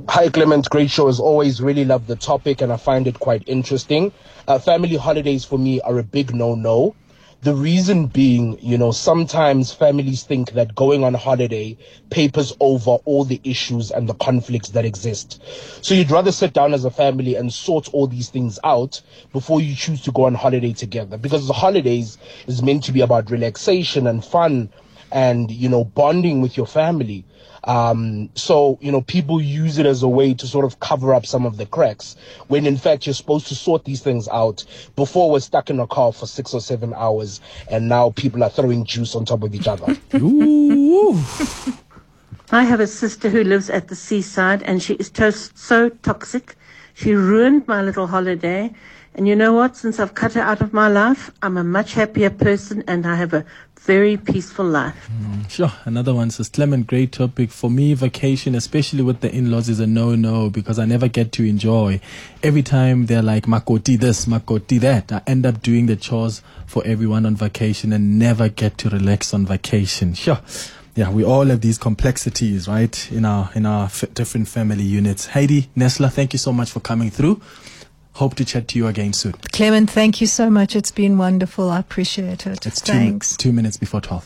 Hi, 0.09 0.29
Clement. 0.29 0.69
Great 0.69 0.91
show 0.91 1.07
as 1.07 1.19
always. 1.19 1.61
Really 1.61 1.83
love 1.85 2.05
the 2.07 2.15
topic 2.15 2.61
and 2.61 2.71
I 2.71 2.77
find 2.77 3.07
it 3.07 3.19
quite 3.19 3.43
interesting. 3.47 4.11
Uh, 4.47 4.59
family 4.59 4.95
holidays 4.95 5.43
for 5.43 5.57
me 5.57 5.81
are 5.81 5.97
a 5.97 6.03
big 6.03 6.33
no 6.35 6.53
no. 6.55 6.95
The 7.45 7.53
reason 7.53 8.07
being, 8.07 8.57
you 8.59 8.75
know, 8.75 8.91
sometimes 8.91 9.71
families 9.71 10.23
think 10.23 10.53
that 10.53 10.73
going 10.73 11.03
on 11.03 11.13
holiday 11.13 11.77
papers 12.09 12.51
over 12.59 12.97
all 13.05 13.23
the 13.23 13.39
issues 13.43 13.91
and 13.91 14.09
the 14.09 14.15
conflicts 14.15 14.69
that 14.69 14.83
exist. 14.83 15.43
So 15.85 15.93
you'd 15.93 16.09
rather 16.09 16.31
sit 16.31 16.53
down 16.53 16.73
as 16.73 16.85
a 16.85 16.89
family 16.89 17.35
and 17.35 17.53
sort 17.53 17.87
all 17.93 18.07
these 18.07 18.29
things 18.29 18.57
out 18.63 18.99
before 19.31 19.61
you 19.61 19.75
choose 19.75 20.01
to 20.05 20.11
go 20.11 20.23
on 20.23 20.33
holiday 20.33 20.73
together. 20.73 21.19
Because 21.19 21.45
the 21.45 21.53
holidays 21.53 22.17
is 22.47 22.63
meant 22.63 22.83
to 22.85 22.91
be 22.91 23.01
about 23.01 23.29
relaxation 23.29 24.07
and 24.07 24.25
fun 24.25 24.67
and, 25.11 25.51
you 25.51 25.69
know, 25.69 25.83
bonding 25.83 26.41
with 26.41 26.57
your 26.57 26.67
family. 26.67 27.25
Um, 27.65 28.29
so, 28.35 28.77
you 28.79 28.91
know, 28.91 29.01
people 29.01 29.41
use 29.41 29.79
it 29.79 29.85
as 29.87 30.03
a 30.03 30.07
way 30.07 30.35
to 30.35 30.45
sort 30.47 30.65
of 30.65 30.79
cover 30.79 31.15
up 31.15 31.25
some 31.25 31.45
of 31.45 31.57
the 31.57 31.65
cracks 31.65 32.15
when 32.47 32.67
in 32.67 32.77
fact 32.77 33.07
you're 33.07 33.13
supposed 33.15 33.47
to 33.47 33.55
sort 33.55 33.85
these 33.85 34.01
things 34.01 34.27
out 34.27 34.63
before 34.95 35.31
we're 35.31 35.39
stuck 35.39 35.71
in 35.71 35.79
a 35.79 35.87
car 35.87 36.13
for 36.13 36.27
six 36.27 36.53
or 36.53 36.61
seven 36.61 36.93
hours 36.93 37.41
and 37.71 37.89
now 37.89 38.11
people 38.11 38.43
are 38.43 38.51
throwing 38.51 38.85
juice 38.85 39.15
on 39.15 39.25
top 39.25 39.41
of 39.41 39.55
each 39.55 39.67
other. 39.67 39.97
Ooh. 40.15 41.19
I 42.51 42.63
have 42.63 42.79
a 42.79 42.87
sister 42.87 43.29
who 43.29 43.43
lives 43.43 43.71
at 43.71 43.87
the 43.87 43.95
seaside 43.95 44.61
and 44.61 44.81
she 44.81 44.93
is 44.95 45.09
to- 45.11 45.31
so 45.31 45.89
toxic. 45.89 46.55
She 46.93 47.13
ruined 47.13 47.67
my 47.67 47.81
little 47.81 48.05
holiday. 48.05 48.71
And 49.15 49.27
you 49.27 49.35
know 49.35 49.53
what? 49.53 49.75
Since 49.75 49.99
I've 49.99 50.13
cut 50.13 50.33
her 50.33 50.41
out 50.41 50.61
of 50.61 50.73
my 50.73 50.87
life, 50.87 51.31
I'm 51.41 51.57
a 51.57 51.63
much 51.63 51.93
happier 51.93 52.29
person 52.29 52.83
and 52.85 53.07
I 53.07 53.15
have 53.15 53.33
a 53.33 53.45
very 53.85 54.17
peaceful 54.17 54.65
life. 54.65 55.09
Mm, 55.21 55.49
sure. 55.49 55.71
Another 55.85 56.13
one 56.13 56.31
says, 56.31 56.49
Clement, 56.49 56.87
great 56.87 57.11
topic. 57.11 57.51
For 57.51 57.69
me, 57.69 57.93
vacation, 57.93 58.55
especially 58.55 59.03
with 59.03 59.21
the 59.21 59.33
in 59.33 59.51
laws, 59.51 59.69
is 59.69 59.79
a 59.79 59.87
no 59.87 60.15
no 60.15 60.49
because 60.49 60.79
I 60.79 60.85
never 60.85 61.07
get 61.07 61.31
to 61.33 61.43
enjoy. 61.43 61.99
Every 62.41 62.63
time 62.63 63.05
they're 63.05 63.21
like, 63.21 63.45
Makoti 63.45 63.99
this, 63.99 64.25
Makoti 64.25 64.79
that, 64.81 65.11
I 65.11 65.21
end 65.27 65.45
up 65.45 65.61
doing 65.61 65.85
the 65.85 65.95
chores 65.95 66.41
for 66.65 66.83
everyone 66.85 67.25
on 67.25 67.35
vacation 67.35 67.93
and 67.93 68.17
never 68.17 68.49
get 68.49 68.77
to 68.79 68.89
relax 68.89 69.33
on 69.33 69.45
vacation. 69.45 70.13
Sure. 70.15 70.39
Yeah, 70.95 71.11
we 71.11 71.23
all 71.25 71.45
have 71.47 71.59
these 71.61 71.77
complexities, 71.77 72.67
right, 72.69 73.11
in 73.11 73.25
our 73.25 73.49
in 73.53 73.65
our 73.65 73.85
f- 73.85 74.05
different 74.13 74.47
family 74.47 74.83
units. 74.83 75.27
Heidi 75.27 75.69
Nestler, 75.75 76.09
thank 76.09 76.31
you 76.31 76.39
so 76.39 76.53
much 76.53 76.71
for 76.71 76.79
coming 76.79 77.09
through. 77.11 77.41
Hope 78.15 78.35
to 78.35 78.45
chat 78.45 78.69
to 78.69 78.79
you 78.79 78.87
again 78.87 79.11
soon. 79.11 79.33
Clement, 79.51 79.89
thank 79.89 80.21
you 80.21 80.27
so 80.27 80.49
much. 80.49 80.73
It's 80.73 80.89
been 80.89 81.17
wonderful. 81.17 81.69
I 81.69 81.79
appreciate 81.79 82.47
it. 82.47 82.65
It's 82.65 82.79
two, 82.79 82.93
Thanks. 82.93 83.35
two 83.35 83.51
minutes 83.51 83.75
before 83.75 83.99
12. 83.99 84.23